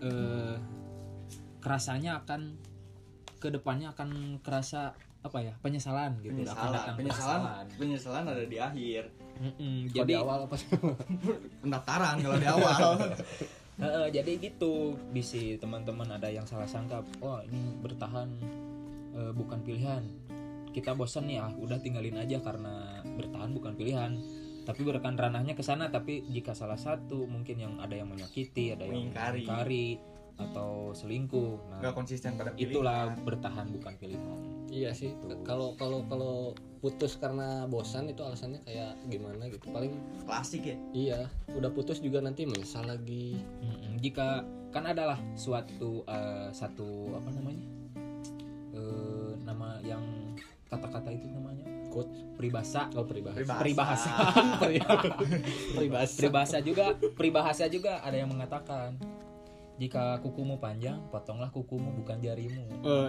eh, 0.00 0.56
kerasanya 1.60 2.24
akan 2.24 2.56
ke 3.40 3.48
depannya 3.52 3.92
akan 3.92 4.40
kerasa 4.40 4.96
apa 5.24 5.40
ya 5.40 5.56
penyesalan 5.64 6.20
gitu 6.20 6.44
akan 6.44 6.44
penyesalan. 6.44 6.72
datang 6.72 6.96
penyesalan. 7.00 7.64
Penyesalan 7.80 8.24
ada 8.28 8.44
di 8.44 8.58
akhir. 8.60 9.02
Mm-mm, 9.34 9.76
Kalau 9.90 9.96
jadi 10.04 10.12
di 10.12 10.16
awal 10.20 10.38
apa 10.46 10.56
Pendaftaran 11.64 12.16
kalau 12.20 12.36
di 12.36 12.48
awal. 12.48 12.88
Heeh, 13.76 14.06
jadi 14.10 14.32
gitu. 14.38 14.94
Bisi 15.10 15.58
teman-teman 15.58 16.06
ada 16.08 16.28
yang 16.28 16.44
salah 16.44 16.66
sangka 16.66 17.02
wah 17.18 17.42
ini 17.42 17.74
bertahan 17.78 18.28
eh, 19.14 19.32
bukan 19.32 19.58
pilihan. 19.60 20.02
Kita 20.70 20.94
bosan 20.94 21.26
nih 21.26 21.38
ah 21.38 21.50
udah 21.50 21.78
tinggalin 21.78 22.18
aja 22.18 22.38
karena 22.38 22.98
bertahan 23.04 23.50
bukan 23.50 23.74
pilihan. 23.74 24.12
Tapi 24.64 24.80
berkan 24.80 25.14
ranahnya 25.14 25.52
ke 25.52 25.60
sana 25.60 25.86
tapi 25.88 26.24
jika 26.26 26.50
salah 26.50 26.78
satu 26.78 27.28
mungkin 27.28 27.60
yang 27.60 27.74
ada 27.78 27.94
yang 27.94 28.08
menyakiti 28.08 28.72
ada 28.72 28.82
yang 28.82 29.12
Mengingkari. 29.12 29.44
mengingkari 29.44 29.88
atau 30.34 30.90
selingkuh. 30.90 31.52
Nah 31.70 31.78
Gak 31.78 31.94
konsisten 31.94 32.34
pada 32.34 32.50
pilihan. 32.50 32.70
itulah 32.72 33.00
bertahan 33.22 33.66
bukan 33.70 33.92
pilihan. 33.94 34.38
Iya 34.66 34.90
sih 34.90 35.14
kalau 35.46 35.78
kalau 35.78 36.02
kalau 36.08 36.56
putus 36.84 37.16
karena 37.16 37.64
bosan 37.64 38.12
itu 38.12 38.20
alasannya 38.20 38.60
kayak 38.68 38.92
gimana 39.08 39.48
gitu. 39.48 39.72
Paling 39.72 39.96
klasik 40.28 40.68
ya. 40.68 40.76
iya 40.92 41.20
udah 41.56 41.72
putus 41.72 42.04
juga 42.04 42.20
nanti 42.20 42.44
menyesal 42.44 42.84
lagi. 42.84 43.40
Mm-mm. 43.40 43.96
jika 44.04 44.44
kan 44.68 44.84
adalah 44.84 45.16
suatu 45.32 46.04
eh, 46.04 46.52
satu 46.52 47.16
apa 47.16 47.32
namanya? 47.32 47.64
Eh, 48.76 49.32
nama 49.48 49.80
yang 49.80 50.04
kata-kata 50.68 51.08
itu 51.08 51.24
namanya? 51.32 51.64
Quote. 51.88 52.12
Peribahasa. 52.36 52.92
Oh 53.00 53.08
peribahasa. 53.08 53.54
Peribahasa. 53.56 54.12
Peribahasa. 54.60 56.16
Peribahasa. 56.20 56.56
Juga 56.60 56.92
peribahasa 57.16 57.64
juga 57.72 58.04
ada 58.04 58.20
yang 58.20 58.28
mengatakan 58.28 59.00
jika 59.74 60.22
kukumu 60.22 60.60
panjang 60.62 61.00
potonglah 61.08 61.48
kukumu 61.48 61.96
bukan 61.98 62.20
jarimu. 62.20 62.66
Oh, 62.84 63.08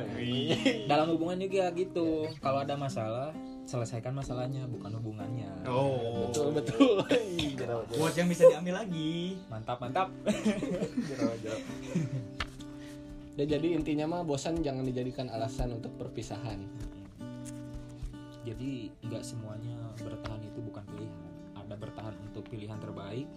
dalam 0.90 1.12
hubungan 1.14 1.38
juga 1.44 1.70
gitu. 1.76 2.30
Kalau 2.40 2.64
ada 2.64 2.74
masalah 2.74 3.36
selesaikan 3.66 4.14
masalahnya 4.14 4.70
bukan 4.70 4.94
hubungannya. 5.02 5.50
Oh. 5.66 6.30
betul 6.30 6.54
betul. 6.54 7.02
Buat 8.00 8.14
yang 8.14 8.30
bisa 8.30 8.46
diambil 8.46 8.86
lagi. 8.86 9.42
mantap 9.50 9.78
mantap. 9.82 10.08
Ya, 13.36 13.44
jadi 13.44 13.76
intinya 13.76 14.08
mah 14.08 14.24
bosan 14.24 14.64
jangan 14.64 14.88
dijadikan 14.88 15.28
alasan 15.28 15.76
untuk 15.76 15.92
perpisahan. 16.00 16.56
Jadi 18.48 18.88
nggak 19.04 19.20
semuanya 19.28 19.76
bertahan 20.00 20.40
itu 20.40 20.64
bukan 20.64 20.88
pilihan. 20.88 21.20
Ada 21.60 21.76
bertahan 21.76 22.16
untuk 22.32 22.48
pilihan 22.48 22.80
terbaik 22.80 23.28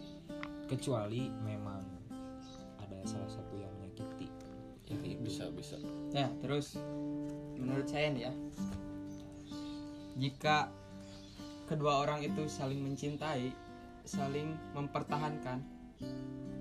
kecuali 0.70 1.34
memang 1.42 1.82
ada 2.78 2.98
salah 3.02 3.26
satu 3.26 3.58
yang 3.58 3.74
menyakiti. 3.82 4.30
Ya, 4.86 5.18
bisa 5.18 5.50
bisa. 5.50 5.74
Ya, 6.14 6.30
terus? 6.46 6.78
Menurut 7.58 7.90
saya 7.90 8.14
nih 8.14 8.30
ya. 8.30 8.32
Jika 10.18 10.68
kedua 11.70 12.02
orang 12.02 12.26
itu 12.26 12.50
saling 12.50 12.82
mencintai, 12.82 13.54
saling 14.02 14.58
mempertahankan, 14.74 15.62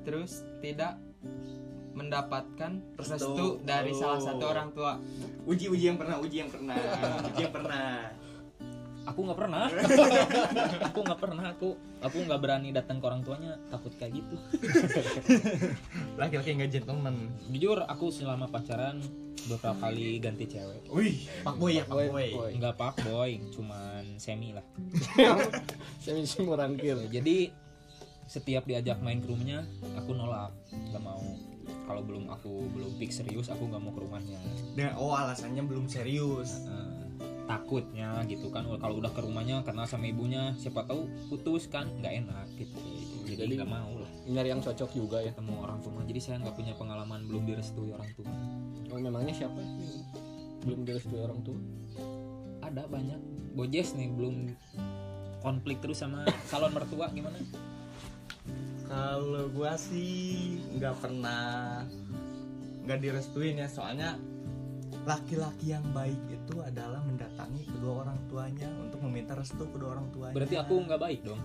terus 0.05 0.45
tidak 0.61 1.01
mendapatkan 1.97 2.77
Restu. 3.01 3.57
dari 3.65 3.89
salah 3.97 4.21
satu 4.21 4.45
orang 4.45 4.69
tua. 4.77 5.01
Uji 5.49 5.73
uji 5.73 5.89
yang 5.89 5.97
pernah, 5.97 6.21
uji 6.21 6.45
yang 6.45 6.51
pernah, 6.53 6.77
uji 7.33 7.41
yang 7.41 7.53
pernah. 7.53 8.13
Aku 9.07 9.19
nggak 9.23 9.39
pernah. 9.39 9.65
Aku 10.91 10.99
nggak 11.05 11.19
pernah 11.19 11.45
aku 11.53 11.69
aku 11.97 12.17
nggak 12.27 12.39
berani 12.41 12.69
datang 12.75 13.01
ke 13.01 13.05
orang 13.07 13.21
tuanya 13.23 13.57
takut 13.71 13.93
kayak 13.95 14.19
gitu. 14.19 14.35
Laki-laki 16.21 16.57
nggak 16.57 16.71
gentleman. 16.73 17.15
jujur 17.49 17.81
aku 17.87 18.11
selama 18.13 18.45
pacaran 18.51 19.01
beberapa 19.47 19.73
kali 19.79 20.19
ganti 20.19 20.45
cewek. 20.45 20.83
Wih, 20.91 21.25
pak 21.41 21.55
boy 21.55 21.79
ya 21.79 21.83
pak 21.87 21.95
Boy, 22.11 22.29
nggak 22.59 22.75
pak 22.75 22.95
boy 23.07 23.31
cuman 23.55 24.03
semi 24.19 24.51
lah. 24.51 24.65
Saya 26.03 26.19
bisa 26.19 26.43
merangkir 26.43 26.97
jadi 27.09 27.53
setiap 28.27 28.67
diajak 28.67 28.99
main 28.99 29.23
ke 29.23 29.27
rumahnya 29.31 29.63
aku 29.95 30.11
nolak. 30.13 30.51
Nggak 30.91 31.03
mau. 31.03 31.23
Kalau 31.87 32.03
belum 32.03 32.27
aku 32.27 32.67
belum 32.75 32.91
fix 32.99 33.23
serius 33.23 33.47
aku 33.47 33.71
nggak 33.71 33.81
mau 33.81 33.91
ke 33.95 34.01
rumahnya. 34.03 34.39
Dengan 34.75 34.99
oh 34.99 35.15
alasannya 35.15 35.63
belum 35.63 35.87
serius. 35.87 36.67
Takutnya 37.47 38.21
gitu 38.27 38.51
kan. 38.51 38.67
Kalau 38.67 38.99
udah 38.99 39.11
ke 39.15 39.23
rumahnya 39.23 39.63
kenal 39.63 39.87
sama 39.87 40.11
ibunya 40.11 40.51
siapa 40.59 40.83
tahu 40.83 41.07
putus 41.31 41.71
kan 41.71 41.87
nggak 41.87 42.13
enak 42.27 42.45
gitu. 42.59 42.77
Jadi 43.23 43.39
Jadi- 43.39 43.55
nggak 43.57 43.71
mau 43.71 43.91
lah. 43.97 44.11
nyari 44.27 44.51
yang 44.51 44.59
cocok 44.59 44.91
juga 44.91 45.23
ya. 45.23 45.31
Ketemu 45.31 45.55
orang 45.63 45.79
tua. 45.79 46.03
Jadi 46.03 46.19
saya 46.19 46.35
nggak 46.43 46.55
punya 46.59 46.73
pengalaman 46.75 47.23
belum 47.25 47.47
direstui 47.47 47.95
orang 47.95 48.11
tua. 48.13 48.27
Oh, 48.91 48.99
memangnya 48.99 49.33
siapa 49.33 49.55
yang 49.57 49.73
belum 50.67 50.79
direstui 50.83 51.19
orang 51.23 51.39
tua? 51.47 51.59
Ada 52.67 52.83
banyak. 52.91 53.19
Bojes 53.55 53.95
nih 53.95 54.11
belum 54.11 54.51
konflik 55.39 55.79
terus 55.79 56.03
sama 56.03 56.27
calon 56.51 56.75
mertua 56.75 57.07
gimana? 57.15 57.39
Kalau 58.87 59.47
gua 59.51 59.75
sih 59.79 60.59
nggak 60.75 60.95
pernah 60.99 61.83
nggak 62.83 62.99
direstuin 62.99 63.59
ya. 63.63 63.67
Soalnya 63.71 64.15
laki-laki 65.07 65.71
yang 65.71 65.87
baik 65.95 66.19
itu 66.27 66.59
adalah 66.59 66.99
mendatangi 66.99 67.63
kedua 67.63 68.03
orang 68.03 68.19
tuanya 68.27 68.67
untuk 68.75 68.99
meminta 69.07 69.33
restu 69.33 69.63
kedua 69.71 69.95
orang 69.95 70.11
tuanya. 70.11 70.35
berarti 70.35 70.55
aku 70.59 70.73
nggak 70.83 70.99
baik 70.99 71.19
dong 71.23 71.39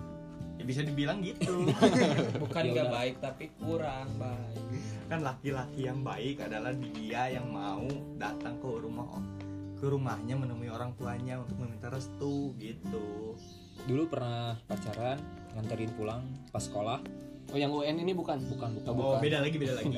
ya 0.53 0.63
bisa 0.63 0.85
dibilang 0.85 1.17
gitu. 1.23 1.65
Bukan 2.45 2.63
nggak 2.69 2.89
baik 2.91 3.15
tapi 3.17 3.49
kurang 3.57 4.05
baik. 4.19 4.61
kan 5.07 5.19
laki-laki 5.19 5.81
yang 5.83 6.03
baik 6.03 6.43
adalah 6.43 6.75
dia 6.75 7.25
yang 7.31 7.47
mau 7.47 7.87
datang 8.15 8.59
ke 8.59 8.67
rumah 8.67 9.07
ke 9.75 9.85
rumahnya 9.85 10.35
menemui 10.35 10.67
orang 10.67 10.91
tuanya 10.93 11.39
untuk 11.39 11.57
meminta 11.59 11.87
restu 11.87 12.51
gitu. 12.55 13.35
dulu 13.83 14.03
pernah 14.07 14.55
pacaran 14.63 15.19
nganterin 15.55 15.91
pulang 15.93 16.23
pas 16.51 16.63
sekolah 16.63 16.99
oh 17.51 17.57
yang 17.57 17.67
UN 17.69 17.99
ini 17.99 18.15
bukan 18.15 18.39
bukan 18.47 18.69
bukan 18.79 18.91
Oh, 18.95 19.19
beda 19.19 19.43
lagi, 19.43 19.55
beda 19.59 19.75
lagi. 19.75 19.91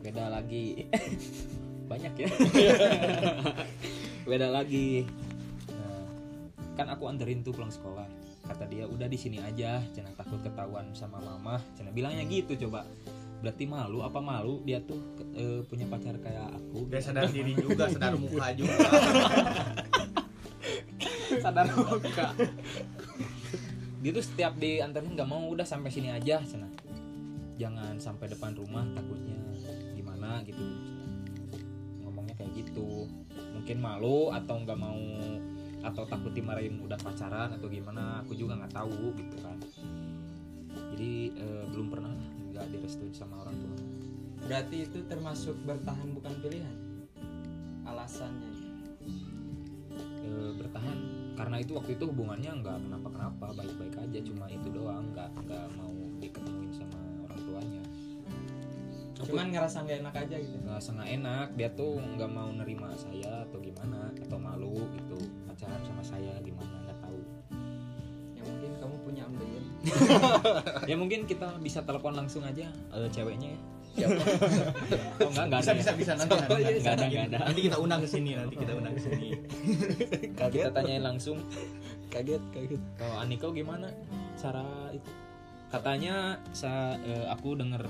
beda 0.00 0.24
lagi 0.32 0.64
banyak 1.90 2.14
ya. 2.22 2.28
Beda 4.30 4.46
lagi. 4.46 5.02
Nah, 5.74 6.06
kan 6.78 6.86
aku 6.94 7.10
anterin 7.10 7.42
tuh 7.42 7.50
pulang 7.50 7.74
sekolah. 7.74 8.06
Kata 8.46 8.70
dia 8.70 8.86
udah 8.86 9.10
di 9.10 9.18
sini 9.18 9.42
aja 9.42 9.82
jangan 9.90 10.14
takut 10.14 10.38
ketahuan 10.46 10.86
sama 10.94 11.18
mama. 11.18 11.58
Jangan 11.74 11.90
bilangnya 11.90 12.22
gitu 12.30 12.54
coba. 12.66 12.86
Berarti 13.42 13.66
malu 13.66 14.06
apa 14.06 14.22
malu 14.22 14.62
dia 14.62 14.78
tuh 14.86 15.00
eh, 15.34 15.64
punya 15.66 15.88
pacar 15.88 16.12
kayak 16.20 16.60
aku 16.60 16.86
Dia 16.92 17.00
sadar 17.02 17.26
diri 17.26 17.56
juga, 17.58 17.88
sadar 17.94 18.14
muka 18.14 18.46
juga. 18.58 18.76
sadar 21.42 21.66
muka. 21.74 22.26
Dia 24.00 24.10
tuh 24.14 24.24
setiap 24.24 24.54
dianterin 24.62 25.18
nggak 25.18 25.26
mau 25.28 25.42
udah 25.50 25.66
sampai 25.66 25.90
sini 25.90 26.14
aja. 26.14 26.38
Cina. 26.46 26.70
Jangan 27.58 27.98
sampai 27.98 28.30
depan 28.30 28.54
rumah 28.54 28.86
takutnya. 28.94 29.36
Gimana? 29.98 30.44
gitu 30.46 30.89
gitu 32.60 33.08
mungkin 33.56 33.76
malu 33.80 34.30
atau 34.30 34.56
nggak 34.60 34.78
mau 34.78 35.04
atau 35.80 36.04
takut 36.04 36.32
dimarahin 36.36 36.76
udah 36.84 37.00
pacaran 37.00 37.56
atau 37.56 37.66
gimana 37.72 38.20
aku 38.20 38.36
juga 38.36 38.60
nggak 38.60 38.74
tahu 38.76 39.16
gitu 39.16 39.36
kan. 39.40 39.56
Jadi 40.92 41.12
eh, 41.40 41.64
belum 41.72 41.88
pernah 41.88 42.12
lah 42.12 42.28
nggak 42.52 42.66
direstuin 42.68 43.16
sama 43.16 43.40
orang 43.42 43.56
tua. 43.56 43.76
Berarti 44.44 44.76
itu 44.84 44.98
termasuk 45.08 45.56
bertahan 45.64 46.08
bukan 46.12 46.32
pilihan. 46.44 46.76
Alasannya. 47.88 48.52
Eh, 50.20 50.52
bertahan. 50.60 50.98
Karena 51.40 51.56
itu 51.56 51.72
waktu 51.72 51.96
itu 51.96 52.04
hubungannya 52.04 52.60
nggak 52.60 52.76
kenapa 52.84 53.08
kenapa 53.08 53.46
baik 53.56 53.74
baik 53.80 53.96
aja 53.96 54.18
cuma 54.20 54.44
itu 54.52 54.68
doang 54.68 55.08
nggak 55.16 55.32
nggak 55.48 55.66
mau 55.80 55.90
tuanya 56.20 56.59
Cuman 59.26 59.46
ngerasa 59.52 59.76
nggak 59.84 59.98
enak 60.04 60.14
aja 60.16 60.36
gitu. 60.40 60.56
nggak 60.64 60.80
sangat 60.80 61.06
enak 61.12 61.48
dia 61.54 61.68
tuh 61.76 62.00
nggak 62.00 62.30
mau 62.30 62.48
nerima 62.54 62.88
saya 62.96 63.44
atau 63.48 63.58
gimana 63.60 64.08
atau 64.16 64.38
malu 64.40 64.80
gitu 64.96 65.18
pacaran 65.44 65.80
sama 65.84 66.02
saya 66.04 66.32
gimana 66.40 66.74
nggak 66.88 66.98
tahu. 67.04 67.20
Ya 68.36 68.42
mungkin 68.48 68.70
kamu 68.80 68.96
punya 69.04 69.22
ambil. 69.28 69.48
Ya 70.90 70.96
mungkin 70.98 71.24
kita 71.24 71.56
bisa 71.60 71.80
telepon 71.84 72.12
langsung 72.16 72.44
aja 72.44 72.68
eh, 72.68 73.08
ceweknya 73.12 73.52
ya. 73.56 73.60
Siapa? 73.90 74.22
oh 75.26 75.28
enggak 75.34 75.44
enggak 75.50 75.60
bisa 75.60 75.70
ada 75.74 75.80
bisa 75.82 75.90
ya? 75.90 75.98
bisa 75.98 76.12
nanti 76.14 76.30
nanti, 76.30 76.52
Oh, 76.54 76.58
iya, 76.62 76.68
nanti, 76.70 76.80
nggak 76.80 76.94
ada, 76.94 77.04
nggak 77.10 77.26
ada. 77.26 77.38
nanti 77.50 77.60
kita 77.66 77.76
undang 77.82 78.00
ke 78.00 78.08
sini 78.08 78.30
nanti 78.38 78.54
kita 78.54 78.72
undang 78.78 78.94
ke 78.94 79.02
sini. 79.02 79.28
Kaget. 80.38 80.62
Kita 80.62 80.70
tanyain 80.70 81.02
langsung. 81.02 81.38
Kaget 82.06 82.42
kaget. 82.54 82.82
Kalau 82.94 83.16
Aniko 83.18 83.48
gimana? 83.50 83.90
Cara 84.38 84.62
itu 84.94 85.10
katanya 85.70 86.42
sa 86.50 86.98
eh, 86.98 87.26
aku 87.30 87.54
dengar 87.54 87.86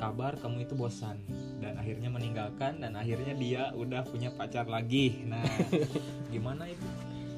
kabar 0.00 0.32
kamu 0.40 0.64
itu 0.64 0.74
bosan 0.74 1.20
dan 1.60 1.76
akhirnya 1.76 2.08
meninggalkan 2.08 2.80
dan 2.80 2.96
akhirnya 2.96 3.36
dia 3.36 3.62
udah 3.76 4.02
punya 4.08 4.32
pacar 4.32 4.64
lagi. 4.66 5.22
Nah 5.28 5.44
gimana 6.34 6.66
itu? 6.66 6.84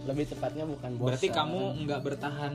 Lebih 0.06 0.30
tepatnya 0.30 0.64
bukan 0.64 0.96
bosan. 0.96 1.08
Berarti 1.10 1.28
kamu 1.28 1.60
nggak 1.86 2.00
bertahan. 2.06 2.54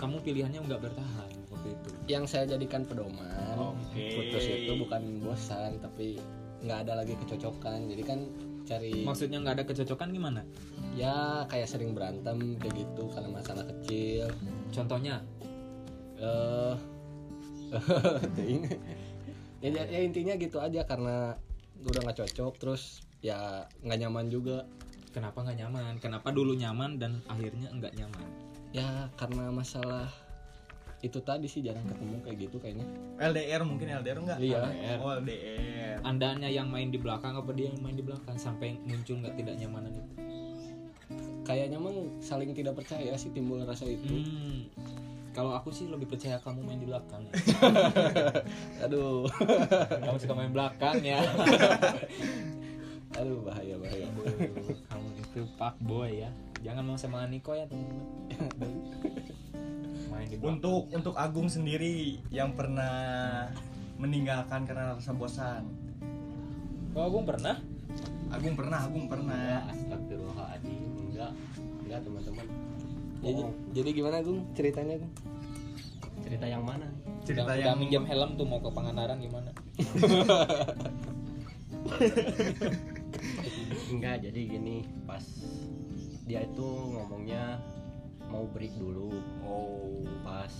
Kamu 0.00 0.24
pilihannya 0.24 0.64
nggak 0.64 0.80
bertahan 0.80 1.30
waktu 1.52 1.68
itu. 1.76 1.88
Yang 2.08 2.24
saya 2.32 2.44
jadikan 2.56 2.88
pedoman 2.88 3.60
Oke. 3.60 4.16
putus 4.16 4.48
itu 4.48 4.72
bukan 4.80 5.20
bosan 5.20 5.76
tapi 5.84 6.16
nggak 6.64 6.88
ada 6.88 7.04
lagi 7.04 7.12
kecocokan. 7.20 7.92
Jadi 7.92 8.02
kan 8.02 8.18
cari 8.64 9.04
maksudnya 9.04 9.44
nggak 9.44 9.54
ada 9.60 9.64
kecocokan 9.68 10.08
gimana? 10.16 10.40
Ya 10.96 11.44
kayak 11.52 11.68
sering 11.68 11.92
berantem 11.92 12.56
kayak 12.56 12.72
gitu 12.72 13.12
karena 13.12 13.28
masalah 13.28 13.68
kecil. 13.68 14.32
Contohnya 14.72 15.20
eh. 16.20 16.74
Ya, 19.60 19.68
ya, 19.68 19.84
ya 19.92 20.00
intinya 20.00 20.40
gitu 20.40 20.56
aja 20.56 20.88
karena 20.88 21.36
udah 21.84 22.00
nggak 22.00 22.24
cocok 22.24 22.52
terus 22.56 23.04
ya 23.20 23.68
nggak 23.84 23.98
nyaman 24.08 24.32
juga. 24.32 24.64
Kenapa 25.12 25.44
nggak 25.44 25.58
nyaman? 25.60 25.92
Kenapa 26.00 26.32
dulu 26.32 26.56
nyaman 26.56 26.96
dan 26.96 27.20
akhirnya 27.28 27.68
nggak 27.68 27.92
nyaman? 27.92 28.24
Ya 28.72 29.12
karena 29.20 29.52
masalah 29.52 30.08
itu 31.04 31.20
tadi 31.20 31.44
sih 31.44 31.60
jarang 31.60 31.84
ketemu 31.84 32.24
kayak 32.24 32.36
gitu 32.48 32.56
kayaknya. 32.56 32.88
LDR 33.20 33.60
mungkin 33.68 33.88
LDR 34.00 34.18
enggak 34.24 34.38
Iya. 34.40 34.60
LDR. 34.64 34.98
oh 35.00 35.12
LDR 35.20 35.96
andanya 36.08 36.48
yang 36.48 36.72
main 36.72 36.88
di 36.88 36.96
belakang 36.96 37.36
apa 37.36 37.52
dia 37.52 37.68
yang 37.68 37.80
main 37.84 37.96
di 38.00 38.04
belakang? 38.04 38.40
Sampai 38.40 38.80
muncul 38.88 39.20
nggak 39.20 39.36
tidak 39.36 39.60
nyamanan 39.60 39.92
itu? 39.92 40.12
Kayaknya 41.44 41.76
emang 41.76 42.16
saling 42.24 42.56
tidak 42.56 42.80
percaya 42.80 43.12
sih 43.20 43.28
timbul 43.36 43.60
rasa 43.60 43.84
itu. 43.84 44.08
Hmm. 44.08 44.72
Kalau 45.30 45.54
aku 45.54 45.70
sih 45.70 45.86
lebih 45.86 46.10
percaya 46.10 46.42
kamu 46.42 46.66
main 46.66 46.80
di 46.82 46.88
belakang. 46.90 47.22
ya. 47.30 47.32
aduh 48.84 49.30
kamu 50.02 50.18
suka 50.18 50.34
main 50.34 50.50
belakang 50.50 50.98
ya. 51.06 51.22
aduh 53.18 53.42
bahaya 53.42 53.74
bahaya 53.78 54.06
kamu 54.90 55.08
itu 55.22 55.40
pak 55.54 55.74
boy 55.78 56.26
ya. 56.26 56.30
Jangan 56.60 56.82
mau 56.82 56.98
sama 56.98 57.24
Aniko 57.24 57.54
ya 57.54 57.64
teman-teman. 57.70 58.70
Main 60.10 60.26
di 60.26 60.36
belakang. 60.36 60.58
untuk 60.58 60.82
untuk 60.90 61.14
Agung 61.14 61.46
sendiri 61.46 62.18
yang 62.34 62.58
pernah 62.58 63.46
meninggalkan 64.00 64.66
karena 64.66 64.96
rasa 64.96 65.12
bosan 65.12 65.68
Oh, 66.90 67.06
Agung 67.06 67.22
pernah? 67.22 67.54
Agung 68.34 68.58
pernah 68.58 68.78
Agung 68.82 69.06
Ya, 69.06 69.10
pernah 69.14 69.70
astagfirullahaladzim 69.70 70.82
enggak 71.06 71.32
enggak 71.86 72.00
teman-teman 72.02 72.69
jadi, 73.20 73.38
Oh. 73.38 73.52
jadi 73.70 73.88
gimana 73.92 74.16
Gung? 74.20 74.40
Ceritanya 74.52 74.94
Gung? 74.96 75.12
Cerita 76.20 76.44
yang 76.46 76.62
mana? 76.62 76.86
Cerita 77.20 77.42
Udah- 77.44 77.54
yang 77.54 77.66
udah 77.66 77.76
minjam 77.78 78.02
helm 78.04 78.30
tuh 78.34 78.44
mau 78.44 78.58
ke 78.58 78.68
Pangandaran 78.68 79.18
gimana? 79.18 79.50
enggak 83.90 84.22
jadi 84.22 84.40
gini 84.48 84.86
pas 85.02 85.22
dia 86.24 86.42
itu 86.42 86.62
ngomongnya 86.62 87.58
mau 88.30 88.46
break 88.46 88.70
dulu. 88.76 89.10
Oh. 89.42 90.04
Pas 90.22 90.52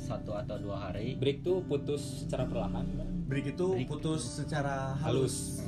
satu 0.00 0.32
atau 0.32 0.56
dua 0.56 0.76
hari. 0.80 1.14
Break 1.14 1.42
tuh 1.42 1.60
putus 1.62 2.24
secara 2.24 2.46
perlahan 2.46 2.82
gimana? 2.86 3.10
break 3.26 3.52
itu 3.52 3.66
Break. 3.74 3.90
putus 3.90 4.22
secara 4.38 4.94
halus, 5.02 5.58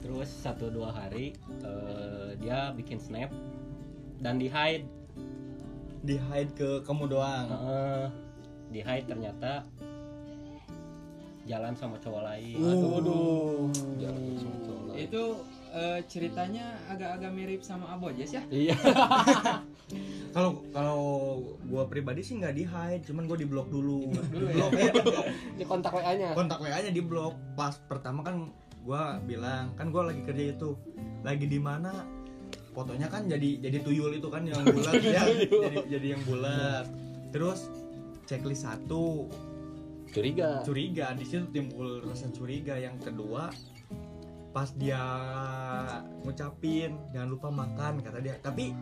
terus 0.00 0.24
satu 0.32 0.66
dua 0.66 0.88
hari 0.88 1.36
eh, 1.60 2.32
dia 2.40 2.72
bikin 2.72 2.96
snap 2.96 3.28
dan 4.24 4.40
di 4.40 4.48
hide. 4.48 4.88
Di 6.00 6.16
hide 6.16 6.52
ke 6.56 6.80
kamu 6.88 7.12
doang. 7.12 7.46
Heeh. 7.52 8.04
di 8.72 8.82
hide 8.82 9.06
ternyata 9.06 9.62
jalan 11.46 11.76
sama 11.76 12.00
cowok 12.00 12.24
lain. 12.24 12.58
Aduh 12.58 13.70
jangan 14.00 14.22
sama 14.40 14.56
cowok 14.64 14.82
lain. 14.90 14.98
Itu 15.04 15.22
eh, 15.70 15.98
ceritanya 16.10 16.74
agak-agak 16.90 17.30
mirip 17.36 17.60
sama 17.60 17.92
Abojes 17.92 18.32
ya? 18.32 18.42
iya. 18.48 18.74
Kalau 20.34 20.66
kalau 20.74 21.02
gua 21.70 21.86
pribadi 21.86 22.24
sih 22.24 22.34
nggak 22.40 22.56
di 22.58 22.66
hide 22.66 23.06
cuman 23.06 23.30
gua 23.30 23.38
di 23.38 23.46
blok 23.46 23.70
dulu. 23.70 24.10
Dulu 24.10 24.44
di 24.50 24.58
ya? 24.58 24.66
blok 24.66 24.72
ya 24.74 24.92
di 25.60 25.64
kontak 25.68 25.92
wa 25.94 26.02
nya 26.10 26.34
kontak 26.34 26.58
wa 26.58 26.74
nya 26.74 26.90
di 26.90 27.02
blok 27.04 27.38
pas 27.54 27.78
pertama 27.86 28.26
kan 28.26 28.50
gua 28.82 29.22
bilang 29.22 29.70
kan 29.78 29.94
gua 29.94 30.10
lagi 30.10 30.26
kerja 30.26 30.58
itu. 30.58 30.74
Lagi 31.22 31.46
di 31.46 31.62
mana 31.62 32.23
fotonya 32.74 33.06
kan 33.06 33.30
jadi 33.30 33.62
jadi 33.62 33.78
tuyul 33.86 34.12
itu 34.18 34.28
kan 34.28 34.42
yang 34.44 34.66
bulat 34.66 34.98
ya. 35.06 35.22
Jadi 35.22 35.46
jadi 35.88 36.06
yang 36.18 36.22
bulat. 36.26 36.86
Terus 37.30 37.70
checklist 38.26 38.66
satu. 38.66 39.30
Curiga. 40.10 40.66
Curiga. 40.66 41.14
Di 41.14 41.24
situ 41.24 41.46
timbul 41.54 42.02
rasa 42.02 42.28
curiga. 42.34 42.74
Yang 42.76 43.10
kedua 43.10 43.54
pas 44.54 44.70
dia 44.78 45.02
ngucapin 46.22 46.94
jangan 47.14 47.28
lupa 47.30 47.48
makan 47.54 48.02
kata 48.02 48.18
dia. 48.18 48.34
Tapi 48.42 48.74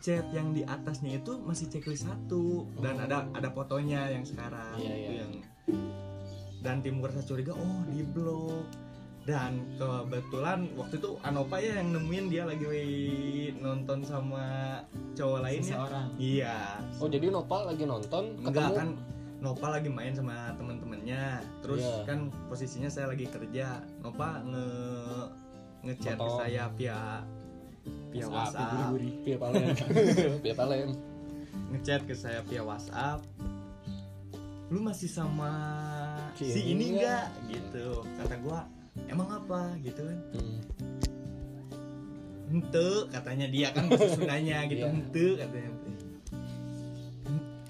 chat 0.00 0.24
yang 0.32 0.52
di 0.56 0.64
atasnya 0.64 1.20
itu 1.20 1.36
masih 1.44 1.68
checklist 1.68 2.08
satu. 2.08 2.64
Dan 2.80 2.96
ada 2.96 3.28
ada 3.36 3.52
fotonya 3.52 4.08
yang 4.08 4.24
sekarang. 4.24 4.80
Itu 4.80 4.88
iya. 4.88 5.20
yang 5.24 5.32
dan 6.64 6.80
timbul 6.80 7.12
rasa 7.12 7.20
curiga 7.28 7.52
oh 7.52 7.84
di 7.92 8.00
blok 8.00 8.64
dan 9.24 9.56
kebetulan 9.74 10.68
waktu 10.76 11.00
itu 11.00 11.16
Anopa 11.20 11.56
ya 11.56 11.80
yang 11.80 11.96
nemuin 11.96 12.24
dia 12.28 12.44
lagi 12.44 12.68
nonton 13.56 14.04
sama 14.04 14.44
cowok 15.14 15.40
lainnya 15.40 15.80
Seseorang. 15.80 16.08
iya. 16.16 16.56
Oh 17.00 17.08
jadi 17.08 17.32
Nopal 17.32 17.64
lagi 17.66 17.84
nonton 17.84 18.24
Enggak 18.38 18.68
ketemu 18.68 18.76
kan 18.76 18.88
Nova 19.40 19.66
lagi 19.70 19.88
main 19.88 20.12
sama 20.12 20.56
temen-temennya. 20.56 21.44
Terus 21.60 21.80
Iya. 21.80 22.08
kan 22.08 22.18
posisinya 22.48 22.88
saya 22.88 23.12
lagi 23.12 23.28
kerja. 23.28 23.76
Nova 24.00 24.40
nge 24.40 24.68
ngechat 25.84 26.16
ke 26.16 26.30
saya 26.38 26.64
via 26.72 27.00
via 28.08 28.24
WhatsApp, 28.24 28.96
Via 29.20 29.36
Palen 29.36 29.64
Via 30.40 30.54
Palen 30.56 30.88
ngechat 31.76 32.00
ke 32.04 32.16
saya 32.16 32.40
via 32.42 32.60
WhatsApp. 32.60 33.20
Lu 34.68 34.80
masih 34.80 35.08
sama 35.08 35.52
Si 36.34 36.48
ini 36.56 36.72
ini 36.72 36.84
nggak? 36.96 37.04
enggak? 37.04 37.26
Gitu. 37.52 37.86
Kata 38.16 38.34
gua 38.40 38.60
emang 39.08 39.28
apa? 39.30 39.74
Gitu 39.82 40.00
kan. 40.02 40.18
Hmm. 40.34 40.60
ente 42.54 43.10
katanya 43.10 43.46
dia 43.50 43.68
kan 43.74 43.90
bahasa 43.90 44.14
Sundanya 44.14 44.62
gitu. 44.70 44.86
Iya. 44.86 44.94
ente 44.94 45.26
katanya. 45.42 45.70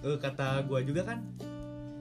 Eh 0.05 0.19
kata 0.21 0.49
gua 0.69 0.85
juga 0.85 1.03
kan 1.09 1.25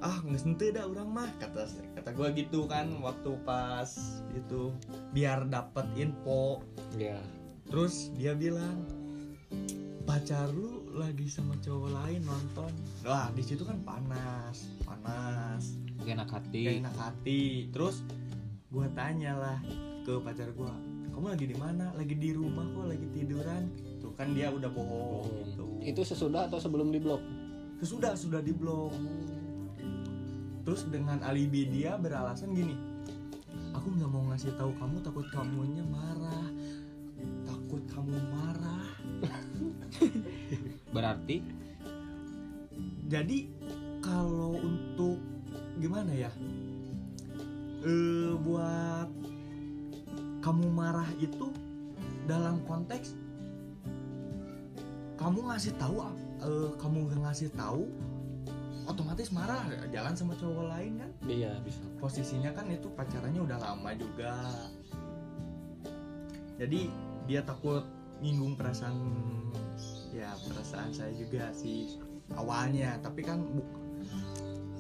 ah 0.03 0.19
nggak 0.19 0.43
ente 0.43 0.67
dah 0.75 0.83
orang 0.83 1.07
mah 1.07 1.29
kata 1.39 1.63
kata 1.95 2.09
gua 2.11 2.35
gitu 2.35 2.67
kan 2.67 2.91
waktu 2.99 3.39
pas 3.47 3.87
itu 4.35 4.75
biar 5.15 5.47
dapat 5.47 5.87
info. 5.95 6.59
Iya. 6.99 7.23
Terus 7.71 8.11
dia 8.19 8.35
bilang 8.35 8.83
pacar 10.03 10.51
lu 10.51 10.83
lagi 10.91 11.31
sama 11.31 11.55
cowok 11.63 11.89
lain 11.95 12.21
nonton. 12.27 12.71
Wah 13.07 13.31
di 13.31 13.43
situ 13.47 13.63
kan 13.63 13.79
panas 13.87 14.67
panas. 14.83 15.79
Gak 16.03 16.19
enak 16.19 16.29
hati. 16.35 16.63
gak 16.67 16.77
enak 16.83 16.97
hati. 16.99 17.41
Terus 17.71 18.03
gua 18.73 18.89
tanya 18.97 19.37
lah 19.37 19.59
ke 20.03 20.17
pacar 20.19 20.49
gua 20.57 20.73
kamu 21.13 21.29
lagi 21.29 21.45
di 21.45 21.53
mana? 21.53 21.93
Lagi 21.93 22.17
di 22.17 22.33
rumah 22.33 22.65
kok? 22.73 22.89
Lagi 22.89 23.05
tiduran? 23.13 23.69
Tuh 24.01 24.09
kan 24.17 24.33
dia 24.33 24.49
udah 24.49 24.65
bohong 24.65 25.29
gitu. 25.45 25.65
Itu 25.85 26.01
sesudah 26.01 26.49
atau 26.49 26.57
sebelum 26.57 26.89
di 26.89 26.97
blok? 26.97 27.21
sudah 27.85 28.17
sudah 28.17 28.41
di 28.41 28.49
blok. 28.49 28.97
Terus 30.65 30.89
dengan 30.89 31.21
alibi 31.21 31.69
dia 31.69 32.01
beralasan 32.01 32.55
gini 32.57 32.93
aku 33.83 33.99
nggak 33.99 34.11
mau 34.15 34.23
ngasih 34.31 34.55
tahu 34.55 34.71
kamu 34.79 34.97
takut 35.03 35.27
kamunya 35.27 35.83
marah. 35.91 36.47
Takut 37.43 37.83
kamu 37.91 38.15
marah. 38.31 38.87
Berarti? 40.95 41.43
Jadi 43.11 43.51
kalau 43.99 44.55
untuk 44.55 45.19
gimana 45.83 46.15
ya 46.15 46.31
eh 47.83 48.31
buat 48.39 49.09
kamu 50.43 50.65
marah 50.71 51.07
itu 51.19 51.51
dalam 52.27 52.63
konteks 52.63 53.15
kamu 55.19 55.39
ngasih 55.51 55.75
tahu 55.79 56.03
eh, 56.43 56.71
kamu 56.79 57.11
ngasih 57.23 57.51
tahu 57.55 57.87
otomatis 58.83 59.31
marah 59.31 59.63
jalan 59.95 60.11
sama 60.11 60.35
cowok 60.35 60.67
lain 60.67 60.99
kan? 60.99 61.11
Iya 61.23 61.55
bisa. 61.63 61.79
Posisinya 61.99 62.51
kan 62.51 62.67
itu 62.67 62.91
pacarannya 62.91 63.39
udah 63.39 63.59
lama 63.59 63.91
juga. 63.95 64.35
Jadi 66.59 66.91
dia 67.23 67.41
takut 67.47 67.87
nyinggung 68.19 68.59
perasaan 68.59 68.99
ya 70.11 70.35
perasaan 70.35 70.91
saya 70.91 71.15
juga 71.15 71.49
sih 71.55 71.95
awalnya. 72.35 72.99
Tapi 72.99 73.23
kan 73.23 73.39
bu- 73.39 73.82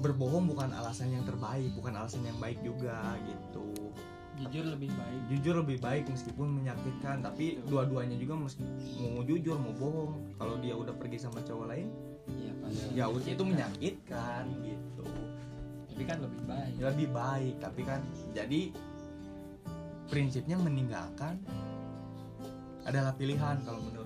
berbohong 0.03 0.51
bukan 0.51 0.67
alasan 0.75 1.15
yang 1.15 1.23
terbaik 1.23 1.71
bukan 1.79 1.95
alasan 1.95 2.27
yang 2.27 2.35
baik 2.43 2.59
juga 2.59 3.15
gitu. 3.23 3.95
Jujur 4.43 4.75
lebih 4.75 4.91
baik. 4.91 5.21
Jujur 5.31 5.55
lebih 5.63 5.77
baik 5.79 6.03
meskipun 6.11 6.59
menyakitkan 6.59 7.23
tapi 7.23 7.63
dua-duanya 7.71 8.19
juga 8.19 8.35
meski 8.35 8.67
mau 8.99 9.23
jujur 9.23 9.55
mau 9.55 9.71
bohong. 9.79 10.35
Kalau 10.35 10.59
dia 10.59 10.75
udah 10.75 10.91
pergi 10.91 11.23
sama 11.23 11.39
cowok 11.39 11.67
lain 11.71 11.87
iya 12.27 12.51
ya 12.91 13.03
udah 13.07 13.23
itu 13.31 13.43
menyakitkan. 13.47 14.43
gitu. 14.67 15.07
Tapi 15.87 16.03
kan 16.03 16.17
lebih 16.19 16.41
baik. 16.43 16.73
Ya, 16.75 16.85
lebih 16.91 17.09
baik 17.15 17.55
tapi 17.63 17.81
kan 17.87 18.03
jadi 18.35 18.61
prinsipnya 20.11 20.59
meninggalkan 20.59 21.39
adalah 22.83 23.15
pilihan 23.15 23.63
kalau 23.63 23.79
menurut 23.79 24.02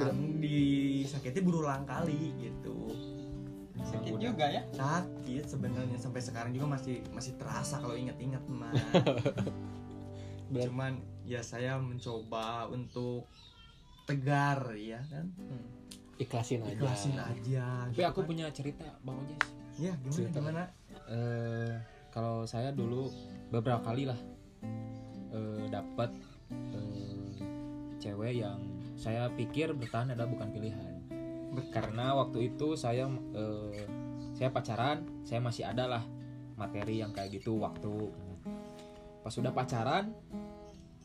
kan 0.00 0.16
disakiti 0.40 1.40
berulang 1.44 1.84
kali 1.84 2.32
gitu. 2.40 2.96
Sakit 3.80 4.12
Udah. 4.12 4.22
juga 4.32 4.44
ya? 4.48 4.62
Sakit 4.72 5.44
sebenarnya 5.44 5.96
sampai 5.96 6.20
sekarang 6.20 6.50
juga 6.52 6.76
masih 6.76 7.00
masih 7.12 7.32
terasa 7.40 7.80
kalau 7.80 7.96
ingat-ingat 7.96 8.44
mah 8.48 8.72
cuman 10.50 10.98
ya 11.22 11.40
saya 11.40 11.78
mencoba 11.78 12.66
untuk 12.68 13.30
tegar 14.04 14.74
ya 14.74 14.98
kan. 15.06 15.30
Ikhlasin 16.20 16.60
aja. 16.60 16.76
Ikhlasin 16.76 17.16
aja 17.16 17.88
Tapi 17.88 18.04
aku 18.04 18.20
punya 18.28 18.52
cerita 18.52 18.84
Bang 19.00 19.24
Ojes. 19.24 19.40
ya 19.80 19.96
gimana 19.96 20.12
Cerita. 20.12 20.36
gimana? 20.36 20.62
Eh, 21.08 21.72
kalau 22.12 22.44
saya 22.44 22.68
dulu 22.74 23.08
beberapa 23.48 23.80
kali 23.80 24.04
lah 24.04 24.18
eh, 25.32 25.64
dapat 25.72 26.10
eh, 26.52 27.32
cewek 27.96 28.44
yang 28.44 28.60
saya 29.00 29.32
pikir 29.32 29.72
bertahan 29.72 30.12
adalah 30.12 30.28
bukan 30.28 30.48
pilihan. 30.52 30.92
Karena 31.72 32.12
waktu 32.20 32.52
itu 32.52 32.76
saya 32.76 33.08
eh, 33.32 33.88
saya 34.36 34.52
pacaran, 34.52 35.24
saya 35.24 35.40
masih 35.40 35.64
ada 35.64 35.88
lah 35.88 36.04
materi 36.60 37.00
yang 37.00 37.16
kayak 37.16 37.40
gitu 37.40 37.56
waktu. 37.56 38.12
Pas 39.24 39.32
sudah 39.32 39.56
pacaran, 39.56 40.12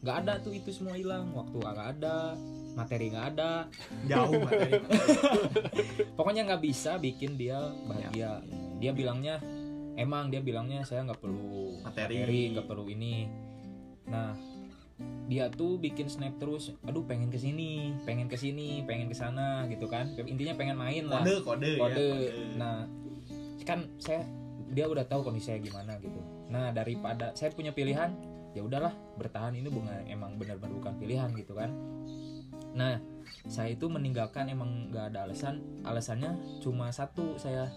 nggak 0.03 0.15
ada 0.27 0.33
tuh 0.43 0.51
itu 0.51 0.75
semua 0.75 0.99
hilang. 0.99 1.31
Waktu 1.31 1.55
nggak 1.55 1.89
ada, 1.99 2.35
materi 2.75 3.15
nggak 3.15 3.27
ada. 3.35 3.71
jauh 4.11 4.43
materi 4.43 4.75
Pokoknya 6.19 6.43
nggak 6.51 6.61
bisa 6.61 6.99
bikin 6.99 7.39
dia 7.39 7.63
bahagia. 7.87 8.43
Dia 8.83 8.91
bilangnya 8.91 9.39
emang 9.95 10.27
dia 10.27 10.43
bilangnya 10.43 10.83
saya 10.83 11.07
nggak 11.07 11.23
perlu 11.23 11.79
Materi. 11.79 12.51
nggak 12.51 12.67
perlu 12.67 12.85
ini. 12.91 13.31
Nah 14.11 14.54
dia 15.25 15.49
tuh 15.49 15.81
bikin 15.81 16.05
snap 16.05 16.37
terus. 16.37 16.73
Aduh 16.85 17.01
pengen 17.05 17.33
ke 17.33 17.37
sini, 17.41 17.93
pengen 18.05 18.29
ke 18.29 18.37
sini, 18.37 18.85
pengen 18.85 19.09
ke 19.09 19.15
sana 19.17 19.65
gitu 19.69 19.89
kan. 19.89 20.13
Intinya 20.21 20.53
pengen 20.53 20.77
main 20.77 21.05
lah. 21.09 21.25
kode 21.25 21.41
kode 21.41 21.69
ya 21.69 21.81
Kode. 21.81 22.09
Nah 22.57 22.85
kan 23.65 23.89
saya 23.97 24.21
dia 24.69 24.85
udah 24.85 25.05
tahu 25.09 25.25
kondisi 25.25 25.49
saya 25.49 25.59
gimana 25.61 25.97
gitu. 25.97 26.17
Nah 26.53 26.69
daripada 26.69 27.33
saya 27.33 27.49
punya 27.49 27.73
pilihan, 27.73 28.13
ya 28.53 28.61
udahlah 28.61 28.93
bertahan 29.17 29.57
ini 29.57 29.69
bunga 29.69 30.05
emang 30.05 30.37
benar-benar 30.37 30.73
bukan 30.77 30.93
pilihan 31.01 31.29
gitu 31.33 31.57
kan. 31.57 31.73
Nah 32.77 33.01
saya 33.49 33.73
itu 33.73 33.89
meninggalkan 33.89 34.49
emang 34.53 34.93
nggak 34.93 35.13
ada 35.13 35.25
alasan. 35.25 35.61
Alasannya 35.81 36.61
cuma 36.61 36.93
satu 36.93 37.41
saya 37.41 37.73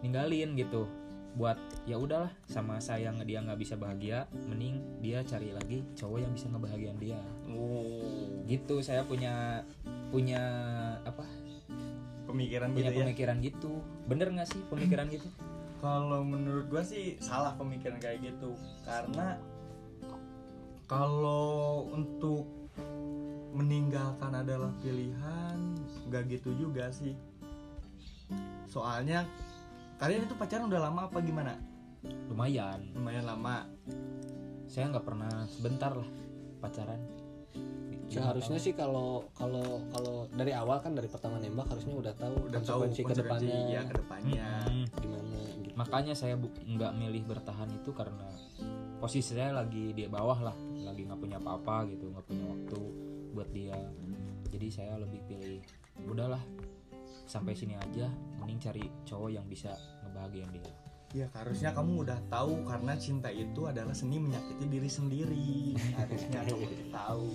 ninggalin 0.00 0.56
gitu 0.56 0.88
buat 1.36 1.58
ya 1.84 2.00
udahlah 2.00 2.32
sama 2.48 2.80
saya 2.80 3.12
nge- 3.12 3.28
dia 3.28 3.38
nggak 3.44 3.60
bisa 3.60 3.74
bahagia 3.76 4.24
mending 4.48 4.80
dia 5.04 5.20
cari 5.22 5.52
lagi 5.52 5.84
cowok 5.94 6.18
yang 6.24 6.32
bisa 6.32 6.46
ngebahagiain 6.48 6.98
dia. 6.98 7.20
Oh. 7.52 8.42
Gitu 8.48 8.80
saya 8.80 9.04
punya 9.04 9.62
punya 10.08 10.40
apa? 11.04 11.24
Pemikiran 12.28 12.72
punya 12.72 12.90
gitu 12.92 13.00
ya? 13.00 13.04
pemikiran 13.04 13.36
gitu. 13.44 13.72
Bener 14.08 14.28
nggak 14.32 14.48
sih 14.48 14.60
pemikiran 14.72 15.06
gitu? 15.12 15.28
Kalau 15.84 16.26
menurut 16.26 16.66
gua 16.66 16.82
sih 16.82 17.14
salah 17.22 17.54
pemikiran 17.54 18.02
kayak 18.02 18.18
gitu 18.34 18.58
karena 18.82 19.38
kalau 20.90 21.86
untuk 21.92 22.50
meninggalkan 23.54 24.32
adalah 24.32 24.74
pilihan 24.82 25.58
nggak 26.10 26.34
gitu 26.34 26.50
juga 26.58 26.90
sih. 26.90 27.14
Soalnya 28.66 29.22
kalian 29.98 30.24
itu 30.30 30.34
pacaran 30.38 30.70
udah 30.70 30.80
lama 30.88 31.10
apa 31.10 31.18
gimana? 31.20 31.58
Lumayan. 32.30 32.80
Lumayan 32.94 33.26
lama. 33.26 33.66
Saya 34.70 34.88
nggak 34.94 35.04
pernah 35.06 35.44
sebentar 35.50 35.92
lah 35.92 36.08
pacaran. 36.62 37.00
Seharusnya 38.08 38.56
sih 38.56 38.72
kalau 38.72 39.28
kalau 39.36 39.84
kalau 39.92 40.24
dari 40.32 40.56
awal 40.56 40.80
kan 40.80 40.96
dari 40.96 41.12
pertama 41.12 41.36
nembak 41.36 41.68
harusnya 41.68 41.92
udah 41.92 42.14
tahu 42.16 42.48
udah 42.48 42.60
tahu 42.64 42.88
konsekuensi 42.88 43.04
konsekuensi 43.04 43.04
ke 43.04 43.14
depannya 43.20 43.58
ya 43.68 43.80
ke 43.84 43.94
depannya 44.00 44.48
Hmm. 44.64 44.86
gimana 44.96 45.36
gitu. 45.60 45.76
Makanya 45.76 46.14
saya 46.16 46.34
nggak 46.40 46.92
milih 46.96 47.22
bertahan 47.28 47.68
itu 47.68 47.90
karena 47.92 48.24
posisi 48.96 49.36
saya 49.36 49.52
lagi 49.52 49.92
di 49.92 50.08
bawah 50.08 50.40
lah 50.40 50.56
lagi 50.88 51.04
nggak 51.04 51.20
punya 51.20 51.36
apa-apa 51.36 51.84
gitu 51.92 52.08
nggak 52.08 52.24
punya 52.24 52.44
waktu 52.48 52.80
buat 53.36 53.48
dia. 53.52 53.76
Jadi 54.48 54.66
saya 54.72 54.96
lebih 54.96 55.20
pilih 55.28 55.60
udahlah 56.08 56.40
sampai 57.28 57.52
sini 57.52 57.76
aja 57.76 58.08
mending 58.40 58.56
cari 58.58 58.84
cowok 59.04 59.30
yang 59.30 59.44
bisa 59.44 59.76
ngebahagiain 60.02 60.48
dia. 60.50 60.72
Ya 61.08 61.26
harusnya 61.32 61.72
kamu 61.72 62.04
udah 62.04 62.20
tahu 62.28 62.64
karena 62.68 62.92
cinta 62.96 63.28
itu 63.28 63.64
adalah 63.64 63.92
seni 63.92 64.16
menyakiti 64.16 64.64
diri 64.68 64.88
sendiri. 64.88 65.76
Harusnya 65.96 66.40
kamu 66.44 66.68
tahu. 66.88 67.28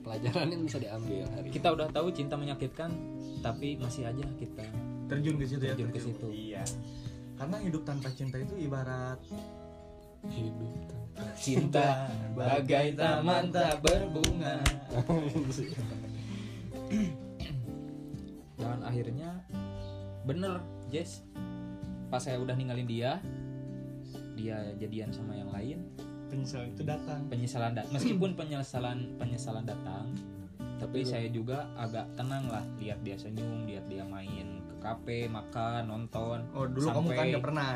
Pelajaran 0.00 0.48
yang 0.48 0.62
bisa 0.64 0.80
diambil 0.80 1.28
hari 1.28 1.52
ini. 1.52 1.54
kita 1.56 1.68
udah 1.76 1.88
tahu 1.92 2.08
cinta 2.08 2.32
menyakitkan 2.32 2.88
tapi 3.44 3.76
masih 3.76 4.08
aja 4.08 4.24
kita 4.40 4.64
terjun 5.12 5.36
ke 5.36 5.44
situ 5.44 5.60
ya 5.60 5.76
Terjun 5.76 5.90
ke 5.92 6.00
situ. 6.00 6.26
iya. 6.32 6.64
Karena 7.36 7.56
hidup 7.60 7.84
tanpa 7.84 8.08
cinta 8.12 8.40
itu 8.40 8.56
ibarat 8.56 9.20
hidup 10.32 10.88
cinta 11.44 12.08
bagai 12.32 12.96
taman 12.96 13.48
tak 13.52 13.80
berbunga 13.84 14.60
dan 18.60 18.78
akhirnya 18.84 19.30
bener 20.28 20.60
Jess. 20.92 21.24
Pas 22.12 22.20
saya 22.20 22.36
udah 22.42 22.54
ninggalin 22.54 22.86
dia 22.86 23.22
dia 24.36 24.56
jadian 24.76 25.10
sama 25.10 25.34
yang 25.34 25.50
lain. 25.50 25.78
Penyesalan 26.30 26.70
itu 26.70 26.82
datang. 26.86 27.20
Penyesalan 27.26 27.72
dat 27.74 27.86
meskipun 27.90 28.38
penyesalan 28.38 29.18
penyesalan 29.18 29.64
datang 29.66 30.14
tapi 30.80 31.04
saya 31.04 31.28
juga 31.28 31.68
agak 31.76 32.08
tenang 32.16 32.48
lah. 32.48 32.64
Lihat 32.80 33.04
dia 33.04 33.16
senyum 33.20 33.68
lihat 33.68 33.84
dia 33.86 34.00
main 34.00 34.64
ke 34.64 34.74
kafe 34.80 35.28
makan 35.28 35.92
nonton 35.92 36.40
oh 36.56 36.64
dulu 36.64 36.88
kamu 36.88 36.96
kan 36.96 37.04
Sampai- 37.12 37.30
nggak 37.36 37.44
pernah. 37.44 37.68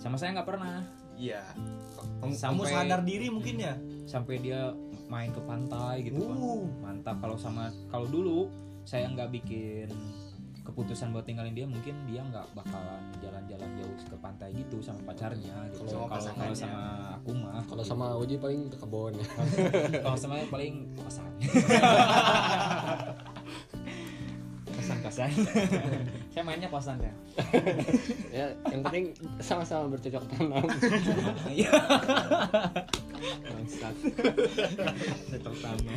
Sama 0.00 0.16
saya 0.16 0.30
nggak 0.40 0.48
pernah. 0.48 0.76
Iya. 1.16 1.44
Kamu, 1.96 2.32
kamu 2.32 2.32
Sampai- 2.36 2.72
sadar 2.72 3.00
diri 3.04 3.28
mungkin 3.28 3.56
ya? 3.60 3.74
Sampai 4.08 4.40
dia 4.40 4.72
main 5.06 5.30
ke 5.30 5.40
pantai 5.44 6.08
gitu 6.08 6.24
kan. 6.24 6.36
Uh. 6.40 6.64
Mantap. 6.80 7.16
Kalau 7.20 7.36
sama 7.36 7.68
kalau 7.92 8.08
dulu 8.08 8.48
saya 8.88 9.10
nggak 9.12 9.30
bikin 9.36 9.92
keputusan 10.66 11.14
buat 11.14 11.22
tinggalin 11.22 11.54
dia 11.54 11.62
mungkin 11.62 11.94
dia 12.10 12.26
nggak 12.26 12.46
bakalan 12.58 12.98
jalan-jalan 13.22 13.70
jauh 13.78 13.94
ke 14.02 14.16
pantai 14.18 14.50
gitu 14.50 14.82
sama 14.82 14.98
pacarnya 15.06 15.54
gitu. 15.70 15.86
Sama 15.86 16.10
kalau 16.10 16.10
kalau 16.10 16.18
pasangannya. 16.18 16.56
sama 16.58 16.82
aku 17.14 17.30
mah. 17.38 17.62
Kalau 17.66 17.84
sama 17.86 18.06
Uji 18.18 18.36
paling 18.42 18.66
ke 18.66 18.76
kebun 18.82 19.12
ya 19.14 19.26
kalau 20.04 20.18
sama 20.18 20.34
yang 20.42 20.50
paling 20.50 20.74
kosan 20.98 21.30
kosan 24.76 24.98
kosan 25.02 25.30
saya 26.34 26.42
mainnya 26.42 26.68
kosan 26.68 26.98
ya 26.98 27.14
ya 28.34 28.46
yang 28.70 28.82
penting 28.86 29.14
sama-sama 29.38 29.94
bercocok 29.94 30.24
tanam. 30.34 30.66
Iya. 31.48 31.72
Bangsat. 33.46 33.94
pertama 35.40 35.92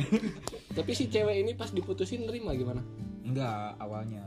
tapi 0.70 0.90
si 0.94 1.10
cewek 1.10 1.42
ini 1.44 1.52
pas 1.58 1.70
diputusin 1.74 2.24
nerima 2.24 2.54
gimana? 2.54 2.80
Enggak 3.26 3.76
awalnya 3.78 4.22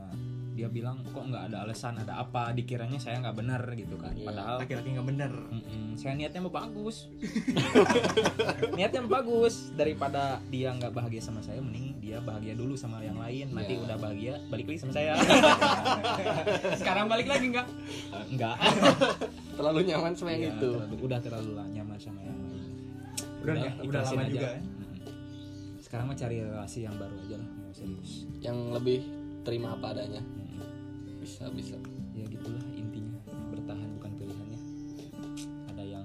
dia 0.54 0.66
bilang 0.66 1.02
kok 1.04 1.20
nggak 1.20 1.50
ada 1.50 1.62
alasan 1.62 1.98
ada 1.98 2.16
apa? 2.16 2.50
Dikiranya 2.50 2.96
saya 2.96 3.18
nggak 3.18 3.34
benar 3.34 3.62
gitu 3.72 3.94
kan. 3.94 4.14
Iya. 4.14 4.24
padahal 4.24 4.54
laki-laki 4.56 4.88
nggak 4.90 5.06
Mm-mm, 5.50 5.84
saya 5.94 6.14
niatnya 6.14 6.40
mau 6.40 6.54
bagus. 6.54 7.10
Niatnya 8.74 9.00
mau 9.02 9.12
bagus. 9.12 9.70
Daripada 9.72 10.22
dia 10.48 10.70
nggak 10.70 10.90
bahagia 10.90 11.20
sama 11.20 11.40
saya 11.40 11.58
mending 11.58 11.98
dia 11.98 12.18
bahagia 12.18 12.54
dulu 12.54 12.74
sama 12.74 12.98
yang 13.00 13.16
lain. 13.16 13.50
Nanti 13.50 13.74
Iya. 13.74 13.82
udah 13.84 13.96
bahagia 13.96 14.34
balik 14.46 14.66
lagi 14.66 14.78
sama 14.78 14.92
saya. 14.92 15.12
Sekarang 16.80 17.06
balik 17.06 17.26
lagi 17.26 17.46
nggak? 17.48 17.66
Nggak. 18.32 18.56
Terlalu 19.58 19.80
nyaman 19.84 20.12
sama 20.12 20.30
yang 20.32 20.42
Iya, 20.44 20.52
itu. 20.52 20.70
terlalu- 20.72 21.00
udah 21.00 21.18
terlalu 21.20 21.50
lah 21.52 21.66
nyaman 21.68 21.98
sama 21.98 22.20
yang 22.20 22.36
lain. 22.36 22.62
Udah 23.42 23.54
udah, 23.54 23.72
ikhlasin 23.82 24.18
lama 24.18 24.30
juga 24.30 24.48
ya? 24.48 24.60
Sekarang 25.78 26.06
mah 26.06 26.16
cari 26.16 26.36
relasi 26.40 26.78
yang 26.82 26.96
baru 26.96 27.14
aja 27.20 27.36
lah 27.36 27.48
mau 27.52 27.70
serius 27.70 28.10
yang 28.40 28.56
lebih 28.70 28.98
terima 29.42 29.72
apa 29.72 29.92
adanya. 29.92 30.18
Mm-mm. 30.18 30.43
Bisa 31.24 31.48
bisa. 31.56 31.80
Ya 32.12 32.28
gitulah 32.28 32.60
intinya 32.76 33.16
bertahan 33.48 33.88
bukan 33.96 34.12
pilihannya 34.20 34.60
ada 35.72 35.80
yang 35.80 36.04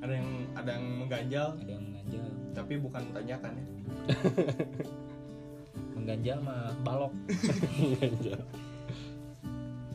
ada 0.00 0.12
yang 0.16 0.28
ada 0.56 0.70
yang 0.80 0.86
mengganjal. 0.96 1.48
Ada 1.60 1.70
yang 1.76 1.84
mengganjal. 1.84 2.24
Tapi 2.56 2.72
bukan 2.80 3.02
menanyakan 3.12 3.52
ya. 3.52 3.64
Mengganjal 6.00 6.38
mah 6.40 6.72
balok. 6.80 7.12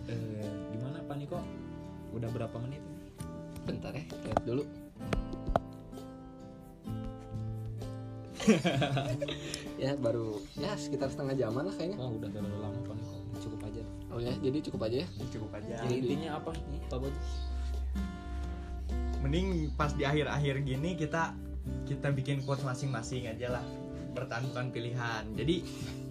Eh, 0.06 0.46
gimana 0.70 1.02
Pak 1.02 1.18
Niko? 1.18 1.42
Udah 2.14 2.30
berapa 2.30 2.54
menit? 2.62 2.86
Bentar 3.66 3.90
ya 3.98 4.06
lihat 4.06 4.42
dulu. 4.46 4.62
Ya 9.82 9.98
baru 9.98 10.38
ya 10.62 10.78
sekitar 10.78 11.10
setengah 11.10 11.34
jaman 11.34 11.66
lah 11.66 11.74
kayaknya. 11.74 11.98
Wah 11.98 12.14
udah 12.14 12.30
terlalu 12.30 12.58
lama 12.62 12.80
Pak 12.86 12.94
Niko 13.02 13.25
oh 14.16 14.22
ya 14.24 14.32
jadi 14.40 14.58
cukup 14.64 14.88
aja 14.88 14.98
ya? 15.04 15.08
Cukup 15.28 15.52
aja. 15.60 15.76
Jadi 15.84 15.96
intinya 16.00 16.40
apa 16.40 16.56
nih 16.56 16.80
Pak 16.88 16.98
Boy 17.04 17.12
mending 19.26 19.74
pas 19.74 19.90
di 19.92 20.06
akhir-akhir 20.06 20.62
gini 20.64 20.94
kita 20.94 21.34
kita 21.90 22.14
bikin 22.14 22.46
quotes 22.46 22.62
masing-masing 22.62 23.26
aja 23.26 23.60
lah 23.60 23.66
bertahan 24.16 24.48
bukan 24.48 24.72
pilihan. 24.72 25.28
Jadi 25.36 25.66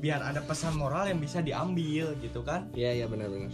biar 0.05 0.21
ada 0.21 0.45
pesan 0.45 0.77
moral 0.77 1.09
yang 1.09 1.17
bisa 1.17 1.41
diambil 1.41 2.13
gitu 2.21 2.45
kan? 2.45 2.69
Iya 2.77 3.03
iya 3.03 3.07
benar-benar 3.09 3.49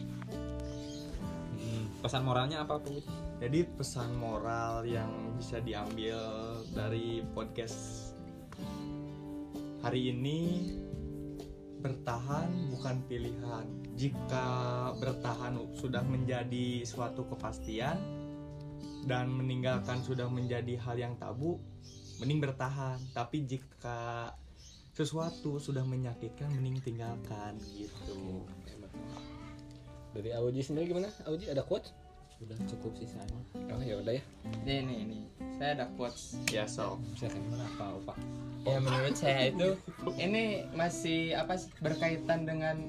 Hmm, 1.60 1.84
pesan 2.02 2.24
moralnya 2.26 2.64
apa 2.66 2.82
Boy 2.82 3.04
jadi 3.40 3.64
pesan 3.72 4.20
moral 4.20 4.84
yang 4.84 5.08
bisa 5.40 5.64
diambil 5.64 6.20
dari 6.76 7.24
podcast 7.32 8.12
hari 9.80 10.12
ini 10.12 10.68
bertahan 11.80 12.52
bukan 12.76 13.00
pilihan 13.08 13.64
jika 14.00 14.46
bertahan 14.96 15.60
sudah 15.76 16.00
menjadi 16.00 16.88
suatu 16.88 17.28
kepastian 17.28 18.00
dan 19.04 19.28
meninggalkan 19.28 20.00
sudah 20.00 20.24
menjadi 20.24 20.80
hal 20.80 20.96
yang 20.96 21.20
tabu 21.20 21.60
mending 22.16 22.40
bertahan. 22.40 22.96
Tapi 23.12 23.44
jika 23.44 24.32
sesuatu 24.96 25.60
sudah 25.60 25.84
menyakitkan 25.84 26.48
mending 26.48 26.80
tinggalkan 26.80 27.60
gitu. 27.76 28.48
Dari 30.16 30.32
Auji 30.32 30.64
sendiri 30.64 30.96
gimana? 30.96 31.12
Auji 31.28 31.52
ada 31.52 31.60
quotes? 31.60 31.92
Udah 32.40 32.56
cukup 32.64 32.96
sih 32.96 33.04
saya. 33.04 33.28
Oh 33.68 33.84
ya 33.84 34.00
udah 34.00 34.16
ya. 34.16 34.24
Ini, 34.64 34.74
ini, 34.80 34.94
ini. 35.04 35.18
Saya 35.60 35.76
ada 35.76 35.86
quotes. 35.92 36.40
ya 36.48 36.64
so 36.64 36.96
silakan 37.20 37.44
gimana? 37.52 37.68
Pak 37.76 37.88
Opa 38.00 38.14
Ya 38.64 38.80
menurut 38.80 39.12
saya 39.12 39.52
itu 39.52 39.76
ini 40.16 40.64
masih 40.72 41.36
apa 41.36 41.60
sih 41.60 41.68
berkaitan 41.84 42.48
dengan 42.48 42.80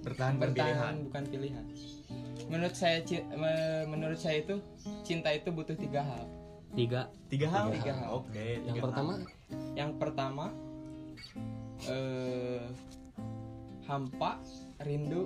bertahan 0.00 0.34
bukan 0.34 0.50
pilihan 0.50 0.68
bertahan 0.68 0.96
bukan 1.04 1.24
pilihan. 1.26 1.64
Menurut 2.48 2.74
saya 2.74 2.98
menurut 3.84 4.16
saya 4.16 4.40
itu 4.40 4.56
cinta 5.02 5.28
itu 5.30 5.48
butuh 5.50 5.74
tiga 5.74 6.00
hal. 6.00 6.24
tiga 6.68 7.08
tiga 7.28 7.48
hal 7.48 7.72
Tiga 7.72 7.92
hal. 7.92 8.08
oke 8.14 8.44
yang 8.62 8.76
tiga 8.76 8.82
pertama 8.84 9.12
hal. 9.12 9.20
Yang 9.74 9.90
pertama 9.96 10.44
eh 11.84 12.62
hampa, 13.84 14.32
rindu 14.78 15.22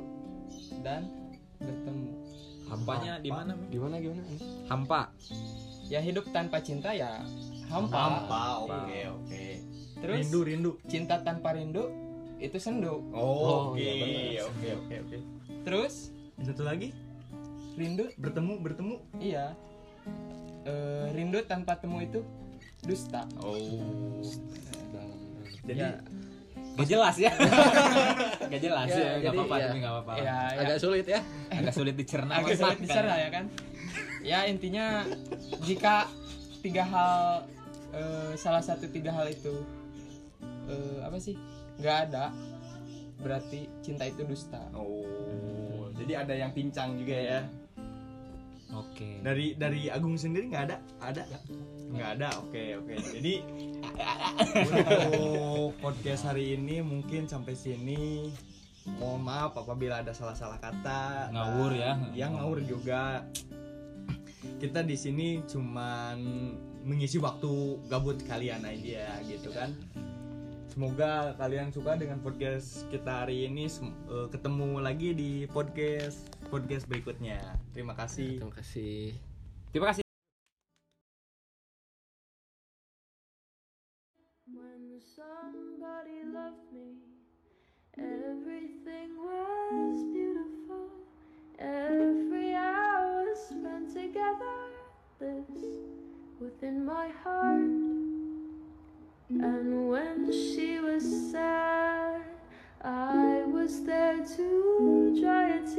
dan 0.81 1.11
bertemu. 1.59 2.11
hampanya 2.63 3.19
di 3.19 3.29
mana 3.29 3.53
gimana 3.69 4.01
gimana 4.01 4.23
hampa 4.65 5.13
Ya 5.85 6.01
hidup 6.01 6.25
tanpa 6.33 6.57
cinta 6.59 6.95
ya 6.95 7.21
hampa. 7.69 7.93
hampa 7.93 8.43
oke 8.65 8.99
oke 9.13 9.45
Terus 10.01 10.17
rindu 10.25 10.41
rindu 10.43 10.71
cinta 10.87 11.21
tanpa 11.21 11.53
rindu 11.53 11.91
itu 12.43 12.59
sendu. 12.59 13.07
oh, 13.15 13.73
oke 13.73 13.79
iya, 13.79 14.43
benar. 14.43 14.51
oke 14.51 14.69
oke 14.83 14.95
oke 15.07 15.19
Terus 15.63 15.95
yang 16.35 16.47
satu 16.51 16.63
lagi 16.67 16.91
rindu 17.79 18.11
bertemu 18.19 18.53
bertemu 18.61 18.95
iya. 19.23 19.55
Eh, 20.63 21.07
rindu 21.15 21.39
tanpa 21.47 21.79
temu 21.79 22.03
itu 22.03 22.21
dusta. 22.83 23.23
oh 23.41 23.55
jadi 25.63 25.79
Ya, 25.79 25.91
Gak 26.73 26.89
jelas 26.89 27.17
ya 27.21 27.31
Gak 28.51 28.61
jelas 28.65 28.89
Ya, 28.89 28.97
ya, 28.97 29.29
Gak 29.29 29.33
apa-apa 29.37 29.55
ya. 29.61 29.67
tapi 29.69 29.79
gak 29.79 29.93
apa-apa 29.93 30.13
ya, 30.17 30.25
ya. 30.25 30.37
agak 30.65 30.79
sulit 30.81 31.07
ya 31.07 31.21
Agak 31.53 31.75
sulit 31.77 31.95
dicerna 31.95 32.33
agak 32.41 32.57
sulit 32.59 32.79
dicerna 32.81 33.15
ya 33.21 33.29
kan 33.31 33.45
ya 34.23 34.39
intinya 34.47 35.03
jika 35.67 36.07
tiga 36.63 36.87
hal 36.87 37.43
eh, 37.93 38.33
salah 38.39 38.63
satu 38.63 38.87
tiga 38.89 39.11
hal 39.11 39.27
itu 39.29 39.51
eh, 40.69 40.99
apa 41.03 41.17
sih? 41.19 41.35
Nggak 41.81 41.97
ada. 42.11 42.31
Berarti 43.23 43.71
cinta 43.81 44.07
itu 44.07 44.27
dusta. 44.27 44.61
Oh 44.75 45.23
jadi 46.03 46.27
ada 46.27 46.35
yang 46.35 46.51
pincang 46.51 46.99
juga 46.99 47.15
ya? 47.15 47.41
Oke. 48.75 49.23
Dari 49.23 49.55
dari 49.55 49.87
Agung 49.87 50.19
sendiri 50.19 50.51
nggak 50.51 50.65
ada? 50.67 50.77
Ada? 50.99 51.23
Nggak 51.95 52.11
ada? 52.19 52.29
Oke 52.43 52.75
oke. 52.75 52.95
Jadi 52.99 53.35
untuk 54.51 55.73
podcast 55.85 56.27
hari 56.27 56.59
ini 56.59 56.83
mungkin 56.83 57.31
sampai 57.31 57.55
sini. 57.55 58.33
Mohon 58.99 59.23
maaf 59.23 59.53
apabila 59.55 60.03
ada 60.03 60.11
salah-salah 60.11 60.59
kata. 60.59 61.31
Ngawur 61.31 61.71
ya. 61.71 61.95
yang 62.19 62.35
ngawur 62.35 62.67
juga. 62.67 63.23
Kita 64.59 64.83
di 64.83 64.99
sini 64.99 65.39
cuman 65.47 66.19
mengisi 66.83 67.23
waktu 67.23 67.79
gabut 67.87 68.19
kalian 68.27 68.67
aja 68.67 69.23
gitu 69.23 69.55
kan 69.55 69.71
semoga 70.73 71.37
kalian 71.37 71.69
suka 71.69 72.01
dengan 72.01 72.17
podcast 72.25 72.89
kita 72.89 73.29
hari 73.29 73.45
ini. 73.45 73.69
Eh, 73.69 74.29
ketemu 74.33 74.81
lagi 74.81 75.13
di 75.13 75.45
podcast 75.53 76.25
podcast 76.49 76.89
berikutnya. 76.89 77.37
Terima 77.77 77.93
kasih. 77.93 78.41
Terima 78.41 78.57
kasih. 78.57 79.13
Terima 79.69 79.87
kasih. 79.93 80.01
When 84.49 84.97
somebody 85.13 86.25
loved 86.33 86.65
me, 86.73 86.97
everything 88.01 89.13
was 89.21 90.01
beautiful. 90.09 90.89
Every 91.61 92.57
hour 92.57 93.29
spent 93.37 93.93
together 93.93 94.57
lives 95.21 95.85
within 96.41 96.81
my 96.89 97.13
heart. 97.21 97.52
There 103.81 104.19
to 104.37 105.17
dry 105.21 105.49
her 105.49 105.72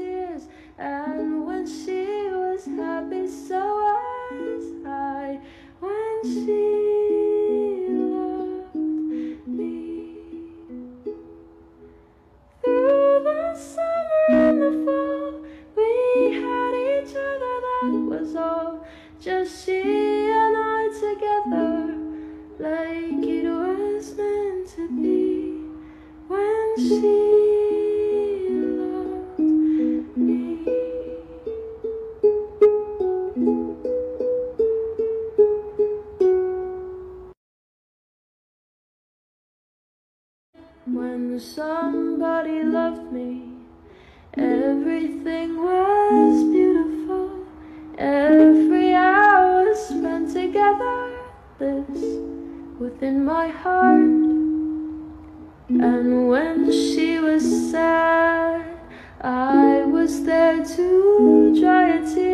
everything 45.25 45.63
was 45.63 46.43
beautiful. 46.43 47.45
Every 47.97 48.93
hour 48.93 49.73
spent 49.73 50.33
together 50.33 51.12
lives 51.59 52.03
within 52.77 53.23
my 53.23 53.47
heart. 53.47 54.01
And 55.69 56.27
when 56.27 56.71
she 56.71 57.19
was 57.19 57.71
sad, 57.71 58.65
I 59.21 59.86
was 59.86 60.23
there 60.25 60.65
to 60.65 61.59
dry 61.59 61.91
her 61.91 62.13
tears. 62.13 62.33